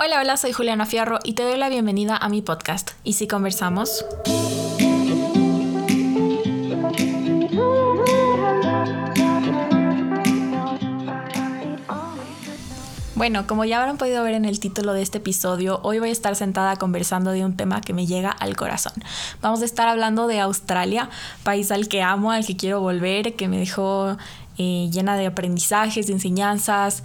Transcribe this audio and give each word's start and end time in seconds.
Hola, 0.00 0.20
hola, 0.20 0.36
soy 0.36 0.52
Juliana 0.52 0.86
Fierro 0.86 1.18
y 1.24 1.32
te 1.32 1.42
doy 1.42 1.58
la 1.58 1.68
bienvenida 1.68 2.16
a 2.16 2.28
mi 2.28 2.40
podcast. 2.40 2.92
¿Y 3.02 3.14
si 3.14 3.26
conversamos? 3.26 4.06
Bueno, 13.16 13.48
como 13.48 13.64
ya 13.64 13.80
habrán 13.80 13.96
podido 13.96 14.22
ver 14.22 14.34
en 14.34 14.44
el 14.44 14.60
título 14.60 14.92
de 14.92 15.02
este 15.02 15.18
episodio, 15.18 15.80
hoy 15.82 15.98
voy 15.98 16.10
a 16.10 16.12
estar 16.12 16.36
sentada 16.36 16.76
conversando 16.76 17.32
de 17.32 17.44
un 17.44 17.56
tema 17.56 17.80
que 17.80 17.92
me 17.92 18.06
llega 18.06 18.30
al 18.30 18.54
corazón. 18.54 18.92
Vamos 19.42 19.62
a 19.62 19.64
estar 19.64 19.88
hablando 19.88 20.28
de 20.28 20.38
Australia, 20.38 21.10
país 21.42 21.72
al 21.72 21.88
que 21.88 22.02
amo, 22.02 22.30
al 22.30 22.46
que 22.46 22.56
quiero 22.56 22.80
volver, 22.80 23.34
que 23.34 23.48
me 23.48 23.58
dejó 23.58 24.16
eh, 24.58 24.88
llena 24.92 25.16
de 25.16 25.26
aprendizajes, 25.26 26.06
de 26.06 26.12
enseñanzas, 26.12 27.02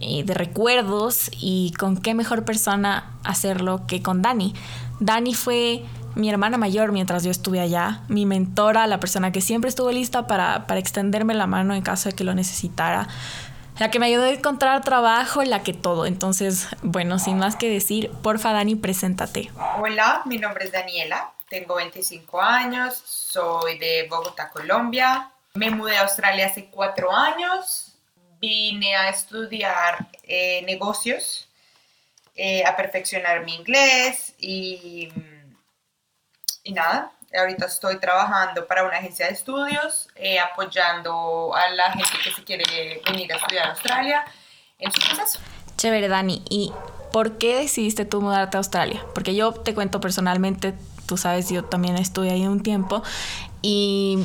eh, 0.00 0.22
de 0.24 0.34
recuerdos 0.34 1.30
y 1.32 1.72
con 1.78 1.96
qué 1.96 2.14
mejor 2.14 2.44
persona 2.44 3.12
hacerlo 3.24 3.86
que 3.86 4.02
con 4.02 4.22
Dani. 4.22 4.54
Dani 5.00 5.34
fue 5.34 5.84
mi 6.14 6.28
hermana 6.28 6.58
mayor 6.58 6.92
mientras 6.92 7.22
yo 7.22 7.30
estuve 7.30 7.60
allá, 7.60 8.00
mi 8.08 8.26
mentora, 8.26 8.86
la 8.86 8.98
persona 9.00 9.30
que 9.30 9.40
siempre 9.40 9.68
estuvo 9.68 9.90
lista 9.92 10.26
para, 10.26 10.66
para 10.66 10.80
extenderme 10.80 11.34
la 11.34 11.46
mano 11.46 11.74
en 11.74 11.82
caso 11.82 12.08
de 12.08 12.14
que 12.16 12.24
lo 12.24 12.34
necesitara, 12.34 13.06
la 13.78 13.90
que 13.90 14.00
me 14.00 14.06
ayudó 14.06 14.24
a 14.24 14.30
encontrar 14.30 14.82
trabajo, 14.82 15.42
la 15.44 15.62
que 15.62 15.72
todo. 15.72 16.06
Entonces, 16.06 16.68
bueno, 16.82 17.18
sin 17.18 17.38
más 17.38 17.54
que 17.54 17.70
decir, 17.70 18.10
porfa 18.22 18.52
Dani, 18.52 18.74
preséntate. 18.74 19.50
Hola, 19.78 20.22
mi 20.24 20.38
nombre 20.38 20.64
es 20.64 20.72
Daniela, 20.72 21.32
tengo 21.48 21.76
25 21.76 22.40
años, 22.40 23.00
soy 23.04 23.78
de 23.78 24.06
Bogotá, 24.10 24.50
Colombia. 24.50 25.30
Me 25.54 25.70
mudé 25.70 25.96
a 25.96 26.02
Australia 26.02 26.46
hace 26.46 26.66
cuatro 26.66 27.12
años, 27.12 27.87
vine 28.40 28.94
a 28.96 29.08
estudiar 29.10 30.08
eh, 30.22 30.62
negocios, 30.62 31.48
eh, 32.34 32.64
a 32.64 32.76
perfeccionar 32.76 33.44
mi 33.44 33.54
inglés 33.54 34.34
y, 34.38 35.08
y 36.62 36.72
nada, 36.72 37.12
ahorita 37.36 37.66
estoy 37.66 37.98
trabajando 37.98 38.66
para 38.66 38.84
una 38.84 38.98
agencia 38.98 39.26
de 39.26 39.32
estudios, 39.32 40.08
eh, 40.16 40.38
apoyando 40.38 41.54
a 41.54 41.68
la 41.70 41.92
gente 41.92 42.12
que 42.24 42.32
se 42.32 42.44
quiere 42.44 43.02
venir 43.06 43.32
a 43.32 43.36
estudiar 43.36 43.66
a 43.66 43.70
Australia 43.70 44.24
en 44.78 44.92
su 44.92 45.00
proceso. 45.00 45.40
Chévere, 45.76 46.08
Dani. 46.08 46.42
¿Y 46.48 46.72
por 47.12 47.38
qué 47.38 47.56
decidiste 47.56 48.04
tú 48.04 48.20
mudarte 48.20 48.56
a 48.56 48.58
Australia? 48.58 49.04
Porque 49.14 49.34
yo 49.34 49.52
te 49.52 49.74
cuento 49.74 50.00
personalmente, 50.00 50.74
tú 51.06 51.16
sabes, 51.16 51.50
yo 51.50 51.64
también 51.64 51.96
estuve 51.96 52.30
ahí 52.30 52.46
un 52.46 52.62
tiempo 52.62 53.02
y 53.60 54.18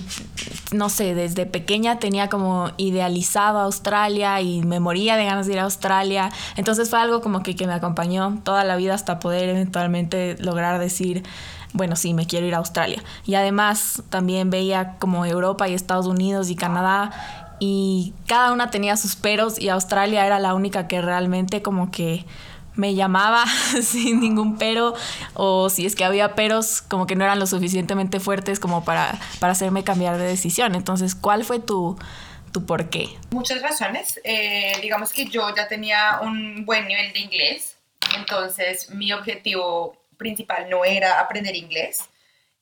no 0.72 0.89
sé, 0.89 1.16
desde 1.16 1.45
pequeña 1.45 2.00
tenía 2.00 2.30
como 2.30 2.72
idealizado 2.78 3.59
Australia 3.59 4.42
y 4.42 4.62
me 4.62 4.80
moría 4.80 5.16
de 5.16 5.25
ganas 5.25 5.48
de 5.48 5.53
ir 5.53 5.59
a 5.59 5.64
Australia. 5.64 6.31
Entonces 6.56 6.90
fue 6.90 7.00
algo 7.00 7.22
como 7.22 7.42
que, 7.42 7.56
que 7.56 7.67
me 7.67 7.73
acompañó 7.73 8.40
toda 8.44 8.64
la 8.64 8.75
vida 8.75 8.94
hasta 8.94 9.20
poder 9.20 9.50
eventualmente 9.50 10.36
lograr 10.40 10.80
decir, 10.80 11.23
bueno, 11.73 11.95
sí, 11.95 12.14
me 12.14 12.28
quiero 12.28 12.45
ir 12.45 12.53
a 12.53 12.59
Australia. 12.59 13.03
Y 13.25 13.36
además 13.36 14.03
también 14.09 14.50
veía 14.50 14.98
como 15.00 15.25
Europa 15.25 15.68
y 15.68 15.73
Estados 15.73 16.06
Unidos 16.06 16.50
y 16.50 16.56
Canadá 16.56 17.12
y 17.59 18.14
cada 18.28 18.52
una 18.52 18.70
tenía 18.70 18.97
sus 18.97 19.16
peros 19.16 19.59
y 19.59 19.70
Australia 19.70 20.25
era 20.25 20.40
la 20.40 20.53
única 20.53 20.88
que 20.88 21.02
realmente 21.02 21.62
como 21.62 21.92
que 21.92 22.25
me 22.76 22.96
llamaba 22.96 23.46
sin 23.82 24.20
ningún 24.20 24.58
pero 24.58 24.94
o 25.34 25.70
si 25.70 25.86
es 25.86 25.96
que 25.96 26.04
había 26.04 26.36
peros 26.36 26.82
como 26.82 27.06
que 27.06 27.16
no 27.16 27.24
eran 27.24 27.40
lo 27.40 27.48
suficientemente 27.48 28.20
fuertes 28.20 28.60
como 28.60 28.84
para, 28.84 29.20
para 29.40 29.54
hacerme 29.54 29.84
cambiar 29.84 30.18
de 30.18 30.26
decisión. 30.26 30.76
Entonces, 30.76 31.16
¿cuál 31.16 31.44
fue 31.44 31.60
tu, 31.60 31.98
tu 32.52 32.66
por 32.66 32.90
qué? 32.90 33.10
Muchas 33.32 33.62
razones. 33.62 34.20
Eh, 34.24 34.74
digamos 34.82 35.12
que 35.14 35.26
yo 35.26 35.54
ya 35.56 35.68
tenía 35.68 36.20
un 36.22 36.66
buen 36.66 36.88
nivel 36.88 37.14
de 37.14 37.20
inglés, 37.20 37.78
entonces 38.18 38.90
mi 38.92 39.12
objetivo 39.12 39.98
principal 40.18 40.70
no 40.70 40.86
era 40.86 41.20
aprender 41.20 41.56
inglés, 41.56 42.06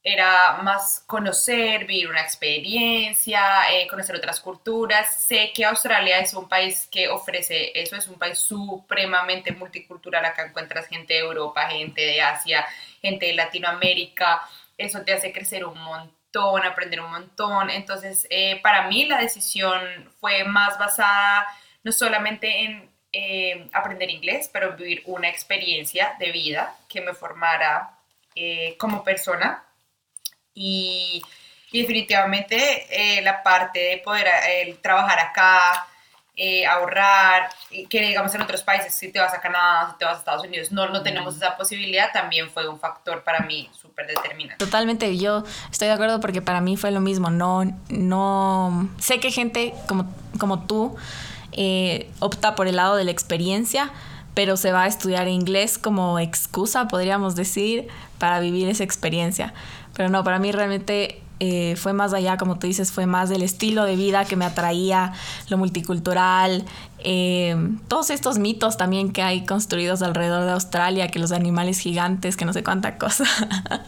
era 0.03 0.53
más 0.63 1.03
conocer, 1.05 1.85
vivir 1.85 2.09
una 2.09 2.21
experiencia, 2.21 3.71
eh, 3.71 3.87
conocer 3.87 4.15
otras 4.15 4.39
culturas. 4.39 5.15
Sé 5.15 5.51
que 5.53 5.63
Australia 5.63 6.19
es 6.19 6.33
un 6.33 6.49
país 6.49 6.87
que 6.91 7.07
ofrece 7.07 7.71
eso, 7.79 7.95
es 7.95 8.07
un 8.07 8.17
país 8.17 8.39
supremamente 8.39 9.51
multicultural. 9.51 10.25
Acá 10.25 10.47
encuentras 10.47 10.87
gente 10.87 11.13
de 11.13 11.19
Europa, 11.19 11.67
gente 11.69 12.01
de 12.01 12.21
Asia, 12.21 12.65
gente 13.01 13.27
de 13.27 13.33
Latinoamérica. 13.33 14.41
Eso 14.75 15.01
te 15.03 15.13
hace 15.13 15.31
crecer 15.31 15.65
un 15.65 15.79
montón, 15.79 16.63
aprender 16.65 17.01
un 17.01 17.11
montón. 17.11 17.69
Entonces, 17.69 18.25
eh, 18.31 18.59
para 18.63 18.87
mí 18.87 19.05
la 19.05 19.19
decisión 19.19 20.11
fue 20.19 20.43
más 20.45 20.79
basada 20.79 21.45
no 21.83 21.91
solamente 21.91 22.63
en 22.63 22.89
eh, 23.13 23.69
aprender 23.73 24.09
inglés, 24.09 24.49
pero 24.51 24.75
vivir 24.75 25.03
una 25.05 25.29
experiencia 25.29 26.15
de 26.17 26.31
vida 26.31 26.75
que 26.89 27.01
me 27.01 27.13
formara 27.13 27.97
como 28.77 29.03
persona 29.03 29.61
y, 30.53 31.21
definitivamente 31.71 32.57
eh, 32.89 33.21
la 33.21 33.41
parte 33.43 33.79
de 33.79 33.97
poder 33.99 34.27
eh, 34.49 34.77
trabajar 34.81 35.19
acá, 35.19 35.87
eh, 36.35 36.65
ahorrar, 36.65 37.49
que 37.89 38.01
digamos 38.01 38.35
en 38.35 38.41
otros 38.41 38.61
países, 38.61 38.93
si 38.93 39.09
te 39.09 39.19
vas 39.19 39.33
a 39.33 39.39
Canadá, 39.39 39.91
si 39.91 39.97
te 39.97 40.03
vas 40.03 40.15
a 40.15 40.19
Estados 40.19 40.43
Unidos, 40.45 40.71
no, 40.73 40.89
no 40.89 41.01
tenemos 41.01 41.37
esa 41.37 41.55
posibilidad, 41.55 42.11
también 42.11 42.49
fue 42.49 42.67
un 42.67 42.77
factor 42.77 43.23
para 43.23 43.39
mí 43.41 43.69
súper 43.79 44.07
determinante. 44.07 44.57
Totalmente, 44.57 45.17
yo 45.17 45.43
estoy 45.71 45.87
de 45.87 45.93
acuerdo 45.93 46.19
porque 46.19 46.41
para 46.41 46.59
mí 46.59 46.75
fue 46.75 46.91
lo 46.91 46.99
mismo, 46.99 47.29
no, 47.29 47.63
no, 47.87 48.89
sé 48.99 49.21
que 49.21 49.31
gente 49.31 49.73
como, 49.87 50.13
como 50.39 50.65
tú 50.65 50.97
opta 52.19 52.55
por 52.55 52.67
el 52.67 52.75
lado 52.77 52.97
de 52.97 53.05
la 53.05 53.11
experiencia, 53.11 53.91
pero 54.33 54.57
se 54.57 54.71
va 54.71 54.83
a 54.83 54.87
estudiar 54.87 55.27
inglés 55.27 55.77
como 55.77 56.19
excusa, 56.19 56.87
podríamos 56.87 57.35
decir, 57.35 57.87
para 58.17 58.39
vivir 58.39 58.69
esa 58.69 58.83
experiencia. 58.83 59.53
Pero 60.01 60.09
no, 60.09 60.23
para 60.23 60.39
mí 60.39 60.51
realmente 60.51 61.21
eh, 61.43 61.75
fue 61.75 61.91
más 61.91 62.13
allá, 62.13 62.37
como 62.37 62.59
tú 62.59 62.67
dices, 62.67 62.91
fue 62.91 63.07
más 63.07 63.27
del 63.27 63.41
estilo 63.41 63.83
de 63.83 63.95
vida 63.95 64.25
que 64.25 64.35
me 64.35 64.45
atraía, 64.45 65.13
lo 65.49 65.57
multicultural, 65.57 66.65
eh, 67.03 67.55
todos 67.87 68.11
estos 68.11 68.37
mitos 68.37 68.77
también 68.77 69.11
que 69.11 69.23
hay 69.23 69.43
construidos 69.45 70.03
alrededor 70.03 70.45
de 70.45 70.51
Australia, 70.51 71.07
que 71.07 71.17
los 71.17 71.31
animales 71.31 71.79
gigantes, 71.79 72.37
que 72.37 72.45
no 72.45 72.53
sé 72.53 72.63
cuánta 72.63 72.97
cosa. 72.97 73.25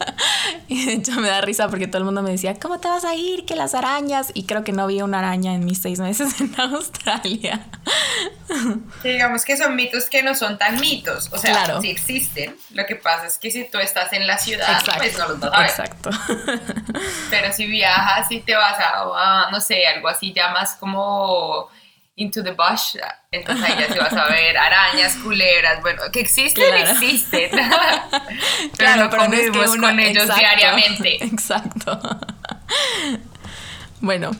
y 0.68 0.86
de 0.86 0.92
hecho 0.94 1.12
me 1.20 1.28
da 1.28 1.40
risa 1.40 1.68
porque 1.68 1.86
todo 1.86 1.98
el 1.98 2.04
mundo 2.04 2.22
me 2.22 2.30
decía, 2.30 2.58
¿cómo 2.58 2.80
te 2.80 2.88
vas 2.88 3.04
a 3.04 3.14
ir? 3.14 3.44
Que 3.44 3.54
las 3.54 3.74
arañas. 3.74 4.32
Y 4.34 4.44
creo 4.44 4.64
que 4.64 4.72
no 4.72 4.86
vi 4.86 5.00
una 5.02 5.20
araña 5.20 5.54
en 5.54 5.64
mis 5.64 5.80
seis 5.80 6.00
meses 6.00 6.40
en 6.40 6.52
Australia. 6.60 7.64
digamos 9.02 9.44
que 9.44 9.56
son 9.56 9.76
mitos 9.76 10.10
que 10.10 10.22
no 10.22 10.34
son 10.34 10.58
tan 10.58 10.80
mitos. 10.80 11.28
O 11.32 11.38
sea, 11.38 11.52
claro. 11.52 11.80
sí 11.80 11.90
existen. 11.90 12.56
Lo 12.72 12.84
que 12.86 12.96
pasa 12.96 13.26
es 13.26 13.38
que 13.38 13.50
si 13.50 13.64
tú 13.64 13.78
estás 13.78 14.12
en 14.12 14.26
la 14.26 14.38
ciudad, 14.38 14.82
pues 14.98 15.16
no 15.18 15.28
los 15.28 15.40
vas 15.40 15.52
a 15.52 15.60
ver. 15.60 15.70
Exacto. 15.70 16.10
Pero 17.30 17.43
si 17.52 17.66
viajas 17.66 18.30
y 18.30 18.40
te 18.40 18.54
vas 18.54 18.76
a, 18.78 19.48
no 19.50 19.60
sé, 19.60 19.86
algo 19.86 20.08
así 20.08 20.32
ya 20.32 20.50
más 20.50 20.76
como 20.76 21.68
into 22.16 22.44
the 22.44 22.52
bush, 22.52 22.96
entonces 23.32 23.64
ahí 23.64 23.76
ya 23.78 23.92
se 23.92 23.98
vas 23.98 24.12
a 24.12 24.26
ver 24.26 24.56
arañas, 24.56 25.16
culebras, 25.16 25.80
bueno, 25.82 26.02
que 26.12 26.20
existen, 26.20 26.74
existen. 26.76 27.50
pero 27.50 28.72
claro, 28.76 29.04
no 29.04 29.10
pero 29.10 29.28
no 29.28 29.34
es 29.34 29.50
que 29.50 29.58
uno, 29.58 29.88
con 29.88 29.98
ellos 29.98 30.34
diariamente. 30.36 31.16
Exacto. 31.24 31.98
bueno, 34.00 34.30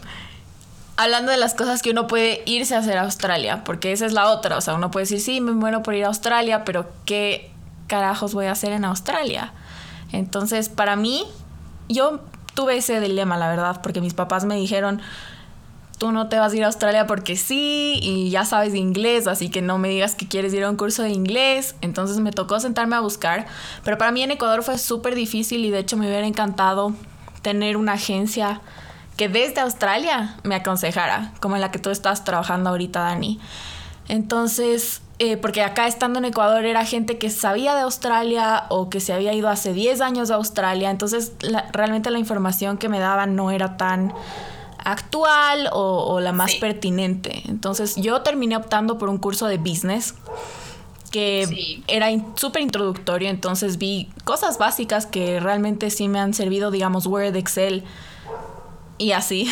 hablando 0.97 1.32
de 1.32 1.38
las 1.38 1.54
cosas 1.54 1.82
que 1.82 1.91
uno 1.91 2.06
puede 2.06 2.43
irse 2.47 2.76
a 2.76 2.78
hacer 2.78 2.97
a 2.97 3.03
Australia, 3.03 3.64
porque 3.64 3.91
esa 3.91 4.06
es 4.06 4.12
la 4.12 4.28
otra, 4.28 4.56
o 4.56 4.60
sea, 4.60 4.75
uno 4.75 4.93
puede 4.93 5.04
decir, 5.04 5.20
sí, 5.20 5.41
me 5.41 5.53
muero 5.53 5.82
por 5.82 5.94
ir 5.94 6.04
a 6.04 6.09
Australia, 6.09 6.64
pero 6.64 6.93
¿qué 7.06 7.50
carajos 7.88 8.34
voy 8.34 8.47
a 8.47 8.53
hacer 8.53 8.72
en 8.72 8.84
Australia? 8.84 9.53
Entonces, 10.12 10.69
para 10.69 10.94
mí, 10.94 11.26
yo 11.88 12.20
tuve 12.54 12.76
ese 12.76 13.00
dilema, 13.00 13.37
la 13.37 13.48
verdad, 13.48 13.81
porque 13.82 14.00
mis 14.00 14.15
papás 14.15 14.44
me 14.44 14.56
dijeron, 14.56 15.00
tú 15.98 16.12
no 16.12 16.28
te 16.28 16.38
vas 16.38 16.53
a 16.53 16.56
ir 16.56 16.65
a 16.65 16.66
Australia 16.66 17.06
porque 17.06 17.37
sí 17.37 17.98
y 18.03 18.31
ya 18.31 18.44
sabes 18.44 18.72
de 18.72 18.78
inglés, 18.78 19.26
así 19.26 19.48
que 19.48 19.62
no 19.62 19.78
me 19.78 19.88
digas 19.88 20.15
que 20.15 20.28
quieres 20.28 20.53
ir 20.54 20.64
a 20.64 20.70
un 20.70 20.76
curso 20.76 21.03
de 21.03 21.10
inglés. 21.10 21.76
Entonces 21.81 22.19
me 22.19 22.32
tocó 22.32 22.60
sentarme 22.60 22.96
a 22.96 23.00
buscar, 23.00 23.46
pero 23.84 23.99
para 23.99 24.11
mí 24.12 24.23
en 24.23 24.31
Ecuador 24.31 24.62
fue 24.62 24.78
súper 24.78 25.14
difícil 25.14 25.64
y 25.64 25.70
de 25.70 25.78
hecho 25.81 25.96
me 25.96 26.06
hubiera 26.06 26.26
encantado 26.26 26.93
tener 27.43 27.76
una 27.76 27.93
agencia 27.93 28.61
que 29.17 29.28
desde 29.28 29.61
Australia 29.61 30.37
me 30.43 30.56
aconsejara, 30.56 31.32
como 31.40 31.55
en 31.55 31.61
la 31.61 31.70
que 31.70 31.78
tú 31.78 31.90
estás 31.90 32.25
trabajando 32.25 32.70
ahorita, 32.70 33.00
Dani. 33.00 33.38
Entonces, 34.08 35.02
eh, 35.20 35.37
porque 35.37 35.62
acá 35.62 35.87
estando 35.87 36.19
en 36.19 36.25
Ecuador 36.25 36.64
era 36.64 36.84
gente 36.84 37.19
que 37.19 37.31
sabía 37.31 37.76
de 37.76 37.82
Australia 37.82 38.64
o 38.69 38.90
que 38.90 38.99
se 38.99 39.12
había 39.12 39.32
ido 39.32 39.49
hace 39.49 39.72
10 39.72 40.00
años 40.00 40.31
a 40.32 40.34
Australia, 40.34 40.90
entonces 40.90 41.32
realmente 41.72 42.11
la 42.11 42.19
información 42.19 42.78
que 42.78 42.88
me 42.88 42.99
daban 42.99 43.37
no 43.37 43.52
era 43.52 43.76
tan 43.76 44.12
actual 44.84 45.70
o, 45.72 46.20
la 46.20 46.32
más 46.32 46.56
pertinente. 46.56 47.43
Entonces 47.49 47.94
yo 47.96 48.22
terminé 48.22 48.56
optando 48.56 48.99
por 48.99 49.08
un 49.08 49.19
curso 49.19 49.46
de 49.46 49.58
business 49.58 50.14
que 51.12 51.82
era 51.87 52.08
súper 52.34 52.62
introductorio, 52.62 53.31
entonces 53.31 53.78
vi 53.78 54.11
cosas 54.25 54.58
básicas 54.58 55.06
que 55.06 55.38
realmente 55.38 55.90
sí 55.90 56.08
me 56.08 56.19
han 56.19 56.34
servido, 56.34 56.72
digamos, 56.72 57.06
Word, 57.06 57.37
Excel 57.37 57.84
y 58.99 59.12
así. 59.12 59.49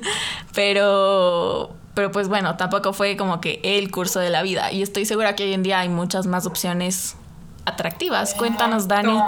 Pero 0.52 1.70
pero 1.96 2.12
pues 2.12 2.28
bueno, 2.28 2.58
tampoco 2.58 2.92
fue 2.92 3.16
como 3.16 3.40
que 3.40 3.58
el 3.64 3.90
curso 3.90 4.20
de 4.20 4.28
la 4.28 4.42
vida. 4.42 4.70
Y 4.70 4.82
estoy 4.82 5.06
segura 5.06 5.34
que 5.34 5.44
hoy 5.44 5.54
en 5.54 5.62
día 5.62 5.80
hay 5.80 5.88
muchas 5.88 6.26
más 6.26 6.44
opciones 6.44 7.16
atractivas. 7.64 8.34
Cuéntanos, 8.34 8.86
Dani. 8.86 9.18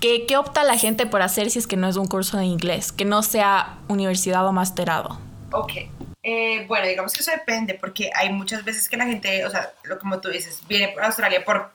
¿Qué, 0.00 0.24
¿Qué 0.24 0.38
opta 0.38 0.64
la 0.64 0.78
gente 0.78 1.04
por 1.04 1.20
hacer 1.20 1.50
si 1.50 1.58
es 1.58 1.66
que 1.66 1.76
no 1.76 1.86
es 1.86 1.96
un 1.96 2.06
curso 2.06 2.38
de 2.38 2.46
inglés? 2.46 2.92
Que 2.92 3.04
no 3.04 3.22
sea 3.22 3.76
universidad 3.88 4.46
o 4.46 4.52
masterado. 4.52 5.20
Ok. 5.52 5.72
Eh, 6.22 6.64
bueno, 6.66 6.86
digamos 6.86 7.12
que 7.12 7.20
eso 7.20 7.30
depende, 7.30 7.74
porque 7.74 8.10
hay 8.14 8.32
muchas 8.32 8.64
veces 8.64 8.88
que 8.88 8.96
la 8.96 9.04
gente, 9.04 9.44
o 9.44 9.50
sea, 9.50 9.74
lo, 9.82 9.98
como 9.98 10.18
tú 10.18 10.30
dices, 10.30 10.62
viene 10.66 10.94
a 10.98 11.06
Australia 11.08 11.44
por 11.44 11.72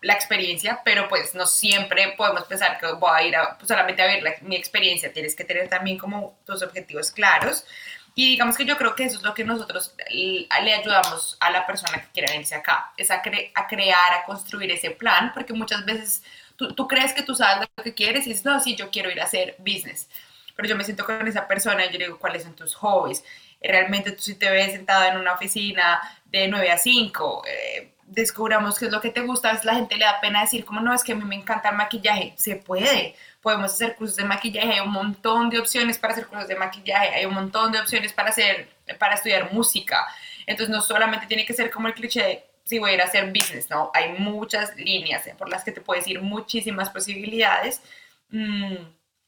la 0.00 0.14
experiencia, 0.14 0.80
pero 0.82 1.08
pues 1.08 1.34
no 1.34 1.44
siempre 1.44 2.14
podemos 2.16 2.44
pensar 2.44 2.78
que 2.80 2.90
voy 2.92 3.10
a 3.12 3.22
ir 3.22 3.36
a, 3.36 3.58
pues, 3.58 3.68
solamente 3.68 4.00
a 4.00 4.06
ver 4.06 4.22
mi 4.40 4.56
experiencia, 4.56 5.12
tienes 5.12 5.34
que 5.34 5.44
tener 5.44 5.68
también 5.68 5.98
como 5.98 6.38
tus 6.46 6.62
objetivos 6.62 7.10
claros. 7.10 7.66
Y 8.14 8.30
digamos 8.30 8.56
que 8.56 8.64
yo 8.64 8.76
creo 8.76 8.94
que 8.94 9.04
eso 9.04 9.16
es 9.16 9.22
lo 9.24 9.34
que 9.34 9.44
nosotros 9.44 9.94
le 10.10 10.46
ayudamos 10.50 11.36
a 11.40 11.50
la 11.50 11.66
persona 11.66 12.00
que 12.00 12.12
quiera 12.12 12.30
venirse 12.30 12.54
acá, 12.54 12.92
es 12.96 13.10
a, 13.10 13.16
a 13.54 13.66
crear, 13.66 14.12
a 14.12 14.24
construir 14.24 14.70
ese 14.70 14.90
plan, 14.90 15.32
porque 15.34 15.52
muchas 15.52 15.84
veces 15.84 16.22
tú, 16.56 16.72
tú, 16.74 16.86
crees 16.86 17.12
que 17.12 17.22
tú 17.22 17.34
sabes 17.34 17.68
lo 17.76 17.82
que 17.82 17.92
quieres 17.92 18.26
y 18.26 18.30
dices, 18.30 18.44
no, 18.44 18.60
sí, 18.60 18.76
yo 18.76 18.90
quiero 18.90 19.10
ir 19.10 19.20
a 19.20 19.24
hacer 19.24 19.56
business, 19.58 20.08
pero 20.54 20.68
yo 20.68 20.76
me 20.76 20.84
siento 20.84 21.04
con 21.04 21.26
esa 21.26 21.48
persona 21.48 21.86
y 21.86 21.92
yo 21.92 21.98
digo, 21.98 22.18
¿cuáles 22.18 22.44
son 22.44 22.54
tus 22.54 22.76
hobbies? 22.76 23.24
Realmente 23.60 24.12
tú 24.12 24.22
si 24.22 24.36
te 24.36 24.48
ves 24.48 24.72
sentado 24.72 25.04
en 25.04 25.16
una 25.16 25.32
oficina 25.32 26.00
de 26.26 26.46
9 26.46 26.70
a 26.70 26.78
5, 26.78 27.42
eh, 27.48 27.94
descubramos 28.06 28.78
qué 28.78 28.86
es 28.86 28.92
lo 28.92 29.00
que 29.00 29.10
te 29.10 29.22
gusta, 29.22 29.50
a 29.50 29.64
la 29.64 29.74
gente 29.74 29.96
le 29.96 30.04
da 30.04 30.20
pena 30.20 30.42
decir, 30.42 30.64
como 30.64 30.80
no, 30.80 30.94
es 30.94 31.02
que 31.02 31.12
a 31.12 31.16
mí 31.16 31.24
me 31.24 31.34
encanta 31.34 31.70
el 31.70 31.76
maquillaje, 31.76 32.34
se 32.36 32.56
puede, 32.56 33.16
podemos 33.44 33.72
hacer 33.74 33.94
cursos 33.94 34.16
de 34.16 34.24
maquillaje, 34.24 34.72
hay 34.72 34.80
un 34.80 34.90
montón 34.90 35.50
de 35.50 35.58
opciones 35.58 35.98
para 35.98 36.14
hacer 36.14 36.26
cursos 36.26 36.48
de 36.48 36.56
maquillaje, 36.56 37.14
hay 37.14 37.26
un 37.26 37.34
montón 37.34 37.70
de 37.70 37.78
opciones 37.78 38.14
para 38.14 38.30
hacer, 38.30 38.70
para 38.98 39.14
estudiar 39.14 39.52
música, 39.52 40.08
entonces 40.46 40.74
no 40.74 40.80
solamente 40.80 41.26
tiene 41.26 41.44
que 41.44 41.52
ser 41.52 41.70
como 41.70 41.86
el 41.86 41.94
cliché 41.94 42.22
de, 42.22 42.44
si 42.64 42.78
voy 42.78 42.92
a 42.92 42.94
ir 42.94 43.00
a 43.02 43.04
hacer 43.04 43.30
business, 43.30 43.68
¿no? 43.68 43.90
Hay 43.92 44.12
muchas 44.18 44.74
líneas 44.76 45.28
por 45.36 45.50
las 45.50 45.62
que 45.62 45.72
te 45.72 45.82
puedes 45.82 46.08
ir, 46.08 46.22
muchísimas 46.22 46.88
posibilidades, 46.88 47.82
mm, 48.30 48.76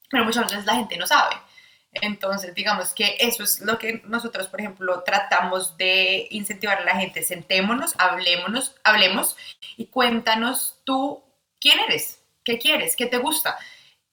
pero 0.09 0.25
muchas 0.25 0.51
veces 0.51 0.65
la 0.65 0.77
gente 0.77 0.97
no 0.97 1.07
sabe. 1.07 1.37
Entonces, 1.93 2.55
digamos 2.55 2.95
que 2.95 3.17
eso 3.21 3.43
es 3.43 3.61
lo 3.61 3.79
que 3.79 4.03
nosotros, 4.07 4.49
por 4.49 4.61
ejemplo, 4.61 5.03
tratamos 5.03 5.77
de 5.77 6.27
incentivar 6.31 6.79
a 6.79 6.85
la 6.85 6.97
gente. 6.97 7.23
Sentémonos, 7.23 7.95
hablémonos, 7.99 8.75
hablemos 8.85 9.37
y 9.77 9.87
cuéntanos 9.87 10.81
tú 10.85 11.23
quién 11.61 11.79
eres, 11.81 12.23
qué 12.45 12.59
quieres, 12.59 12.97
qué 12.97 13.07
te 13.07 13.19
gusta. 13.19 13.59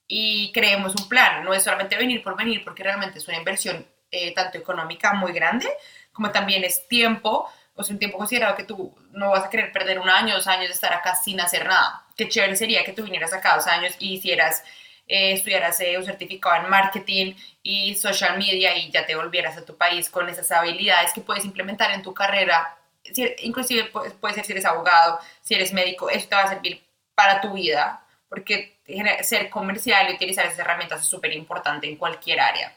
Y 0.07 0.51
creemos 0.51 0.93
un 0.95 1.07
plan. 1.07 1.43
No 1.43 1.53
es 1.53 1.63
solamente 1.63 1.97
venir 1.97 2.23
por 2.23 2.37
venir, 2.37 2.63
porque 2.63 2.83
realmente 2.83 3.19
es 3.19 3.27
una 3.27 3.37
inversión 3.37 3.85
eh, 4.11 4.33
tanto 4.33 4.59
económica 4.59 5.13
muy 5.13 5.31
grande, 5.33 5.67
como 6.11 6.31
también 6.31 6.63
es 6.63 6.87
tiempo, 6.87 7.49
o 7.73 7.83
sea, 7.83 7.93
un 7.93 7.99
tiempo 7.99 8.19
considerado 8.19 8.55
que 8.55 8.63
tú 8.63 8.95
no 9.11 9.31
vas 9.31 9.45
a 9.45 9.49
querer 9.49 9.71
perder 9.71 9.97
un 9.97 10.07
año, 10.07 10.35
dos 10.35 10.45
años 10.45 10.67
de 10.67 10.73
estar 10.73 10.93
acá 10.93 11.15
sin 11.15 11.41
hacer 11.41 11.65
nada. 11.65 12.05
Qué 12.15 12.29
chévere 12.29 12.55
sería 12.55 12.83
que 12.83 12.93
tú 12.93 13.03
vinieras 13.03 13.33
acá 13.33 13.55
dos 13.55 13.65
años 13.65 13.95
y 13.97 14.13
hicieras 14.13 14.63
eh, 15.07 15.33
estudiaras 15.33 15.79
eh, 15.79 15.97
un 15.97 16.05
certificado 16.05 16.63
en 16.63 16.69
marketing 16.69 17.33
y 17.63 17.95
social 17.95 18.37
media 18.37 18.77
y 18.77 18.91
ya 18.91 19.05
te 19.05 19.15
volvieras 19.15 19.57
a 19.57 19.65
tu 19.65 19.75
país 19.75 20.09
con 20.09 20.29
esas 20.29 20.51
habilidades 20.51 21.11
que 21.13 21.21
puedes 21.21 21.43
implementar 21.43 21.91
en 21.91 22.03
tu 22.03 22.13
carrera. 22.13 22.77
inclusive 23.41 23.85
puede 24.21 24.35
ser 24.35 24.45
si 24.45 24.51
eres 24.51 24.65
abogado, 24.65 25.19
si 25.41 25.55
eres 25.55 25.73
médico, 25.73 26.09
eso 26.09 26.29
te 26.29 26.35
va 26.35 26.43
a 26.43 26.49
servir 26.49 26.83
para 27.15 27.41
tu 27.41 27.53
vida, 27.53 28.05
porque 28.29 28.72
ser 29.21 29.49
comercial 29.49 30.09
y 30.09 30.15
utilizar 30.15 30.45
esas 30.45 30.59
herramientas 30.59 31.01
es 31.01 31.07
súper 31.07 31.33
importante 31.33 31.87
en 31.87 31.97
cualquier 31.97 32.39
área. 32.39 32.75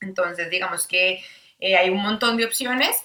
Entonces, 0.00 0.50
digamos 0.50 0.86
que 0.86 1.22
eh, 1.58 1.76
hay 1.76 1.90
un 1.90 2.02
montón 2.02 2.36
de 2.36 2.44
opciones, 2.44 2.96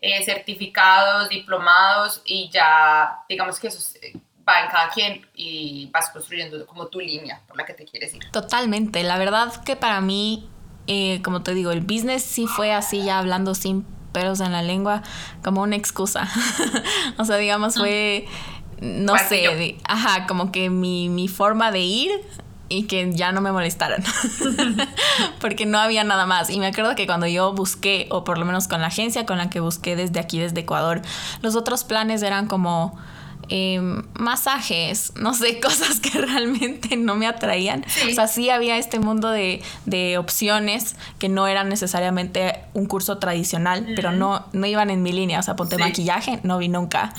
eh, 0.00 0.24
certificados, 0.24 1.28
diplomados 1.28 2.22
y 2.24 2.50
ya, 2.50 3.20
digamos 3.28 3.58
que 3.58 3.68
eso 3.68 3.78
es 3.78 3.98
va 4.48 4.64
en 4.64 4.70
cada 4.70 4.88
quien 4.88 5.26
y 5.34 5.90
vas 5.92 6.10
construyendo 6.10 6.64
como 6.66 6.86
tu 6.86 7.00
línea 7.00 7.42
por 7.46 7.56
la 7.56 7.66
que 7.66 7.74
te 7.74 7.84
quieres 7.84 8.14
ir. 8.14 8.30
Totalmente, 8.30 9.02
la 9.02 9.18
verdad 9.18 9.62
que 9.64 9.76
para 9.76 10.00
mí, 10.00 10.48
eh, 10.86 11.20
como 11.22 11.42
te 11.42 11.54
digo, 11.54 11.70
el 11.70 11.82
business 11.82 12.22
sí 12.22 12.46
fue 12.46 12.72
así 12.72 13.04
ya 13.04 13.18
hablando 13.18 13.54
sin 13.54 13.84
peros 14.12 14.40
en 14.40 14.52
la 14.52 14.62
lengua, 14.62 15.02
como 15.44 15.62
una 15.62 15.76
excusa. 15.76 16.28
o 17.18 17.24
sea, 17.24 17.36
digamos, 17.36 17.76
fue, 17.76 18.26
no 18.80 19.16
sé, 19.18 19.76
ajá, 19.84 20.26
como 20.26 20.52
que 20.52 20.70
mi, 20.70 21.08
mi 21.08 21.28
forma 21.28 21.70
de 21.70 21.80
ir 21.80 22.10
y 22.68 22.84
que 22.84 23.10
ya 23.12 23.32
no 23.32 23.40
me 23.40 23.50
molestaran. 23.50 24.04
Porque 25.40 25.64
no 25.64 25.78
había 25.78 26.04
nada 26.04 26.26
más. 26.26 26.50
Y 26.50 26.60
me 26.60 26.66
acuerdo 26.66 26.94
que 26.94 27.06
cuando 27.06 27.26
yo 27.26 27.52
busqué, 27.52 28.06
o 28.10 28.24
por 28.24 28.38
lo 28.38 28.44
menos 28.44 28.68
con 28.68 28.80
la 28.80 28.88
agencia 28.88 29.24
con 29.24 29.38
la 29.38 29.48
que 29.50 29.60
busqué 29.60 29.96
desde 29.96 30.20
aquí, 30.20 30.38
desde 30.38 30.60
Ecuador, 30.60 31.00
los 31.40 31.56
otros 31.56 31.84
planes 31.84 32.22
eran 32.22 32.46
como 32.46 32.98
Em, 33.50 34.02
masajes, 34.12 35.14
no 35.16 35.32
sé, 35.32 35.58
cosas 35.60 36.00
que 36.00 36.10
realmente 36.10 36.96
no 36.96 37.14
me 37.14 37.26
atraían. 37.26 37.84
O 38.10 38.14
sea, 38.14 38.26
sí 38.26 38.50
había 38.50 38.76
este 38.76 38.98
mundo 38.98 39.30
de, 39.30 39.62
opciones 40.18 40.96
que 41.18 41.28
no 41.28 41.46
eran 41.46 41.68
necesariamente 41.68 42.60
un 42.74 42.86
curso 42.86 43.18
tradicional, 43.18 43.86
pero 43.96 44.12
no, 44.12 44.44
no 44.52 44.66
iban 44.66 44.90
en 44.90 45.02
mi 45.02 45.12
línea. 45.12 45.38
O 45.38 45.42
sea, 45.42 45.56
ponte 45.56 45.78
maquillaje, 45.78 46.40
no 46.42 46.58
vi 46.58 46.68
nunca. 46.68 47.14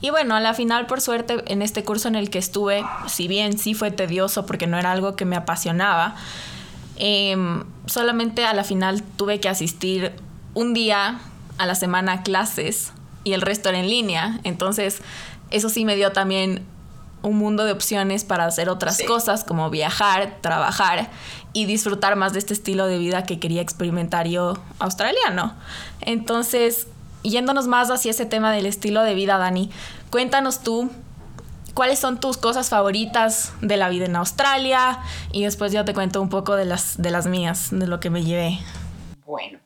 Y 0.00 0.10
bueno, 0.10 0.34
a 0.34 0.40
la 0.40 0.54
final, 0.54 0.86
por 0.86 1.00
suerte, 1.00 1.42
en 1.46 1.62
este 1.62 1.84
curso 1.84 2.08
en 2.08 2.14
el 2.14 2.30
que 2.30 2.38
estuve, 2.38 2.84
si 3.06 3.28
bien 3.28 3.58
sí 3.58 3.74
fue 3.74 3.90
tedioso 3.90 4.46
porque 4.46 4.66
no 4.66 4.78
era 4.78 4.92
algo 4.92 5.14
que 5.14 5.24
me 5.24 5.36
apasionaba, 5.36 6.16
em, 6.96 7.64
solamente 7.86 8.44
a 8.46 8.54
la 8.54 8.64
final 8.64 9.02
tuve 9.16 9.40
que 9.40 9.48
asistir 9.48 10.12
un 10.54 10.72
día 10.72 11.20
a 11.58 11.66
la 11.66 11.74
semana 11.74 12.12
a 12.12 12.22
clases 12.22 12.92
y 13.24 13.34
el 13.34 13.42
resto 13.42 13.68
era 13.68 13.78
en 13.78 13.88
línea. 13.88 14.40
Entonces, 14.44 15.02
eso 15.50 15.68
sí 15.68 15.84
me 15.84 15.96
dio 15.96 16.12
también 16.12 16.64
un 17.22 17.36
mundo 17.36 17.64
de 17.64 17.72
opciones 17.72 18.24
para 18.24 18.46
hacer 18.46 18.70
otras 18.70 19.02
cosas 19.06 19.44
como 19.44 19.68
viajar, 19.68 20.38
trabajar 20.40 21.10
y 21.52 21.66
disfrutar 21.66 22.16
más 22.16 22.32
de 22.32 22.38
este 22.38 22.54
estilo 22.54 22.86
de 22.86 22.98
vida 22.98 23.24
que 23.24 23.38
quería 23.38 23.60
experimentar 23.60 24.26
yo 24.26 24.54
australiano. 24.78 25.54
Entonces, 26.00 26.86
yéndonos 27.22 27.66
más 27.66 27.90
hacia 27.90 28.10
ese 28.10 28.26
tema 28.26 28.52
del 28.52 28.66
estilo 28.66 29.02
de 29.02 29.14
vida, 29.14 29.38
Dani, 29.38 29.70
cuéntanos 30.10 30.62
tú 30.62 30.90
cuáles 31.74 31.98
son 31.98 32.20
tus 32.20 32.36
cosas 32.36 32.68
favoritas 32.68 33.52
de 33.60 33.76
la 33.76 33.88
vida 33.88 34.06
en 34.06 34.16
Australia 34.16 34.98
y 35.32 35.44
después 35.44 35.72
yo 35.72 35.84
te 35.84 35.94
cuento 35.94 36.20
un 36.20 36.28
poco 36.28 36.56
de 36.56 36.64
las, 36.64 37.00
de 37.00 37.10
las 37.10 37.26
mías, 37.26 37.68
de 37.70 37.86
lo 37.86 38.00
que 38.00 38.10
me 38.10 38.22
llevé. 38.22 38.58
Bueno, 39.24 39.58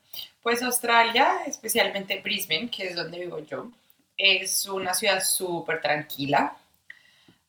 pues 0.43 0.63
Australia, 0.63 1.39
especialmente 1.47 2.21
Brisbane, 2.21 2.69
que 2.69 2.89
es 2.89 2.97
donde 2.97 3.19
vivo 3.19 3.39
yo, 3.41 3.69
es 4.17 4.67
una 4.69 4.95
ciudad 4.95 5.23
súper 5.23 5.81
tranquila. 5.81 6.57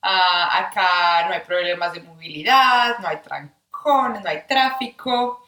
Ah, 0.02 0.60
acá 0.60 1.28
no 1.28 1.34
hay 1.34 1.42
problemas 1.42 1.94
de 1.94 2.02
movilidad, 2.02 2.98
no 3.00 3.08
hay 3.08 3.18
trancones, 3.18 4.24
no 4.24 4.30
hay 4.30 4.44
tráfico. 4.48 5.45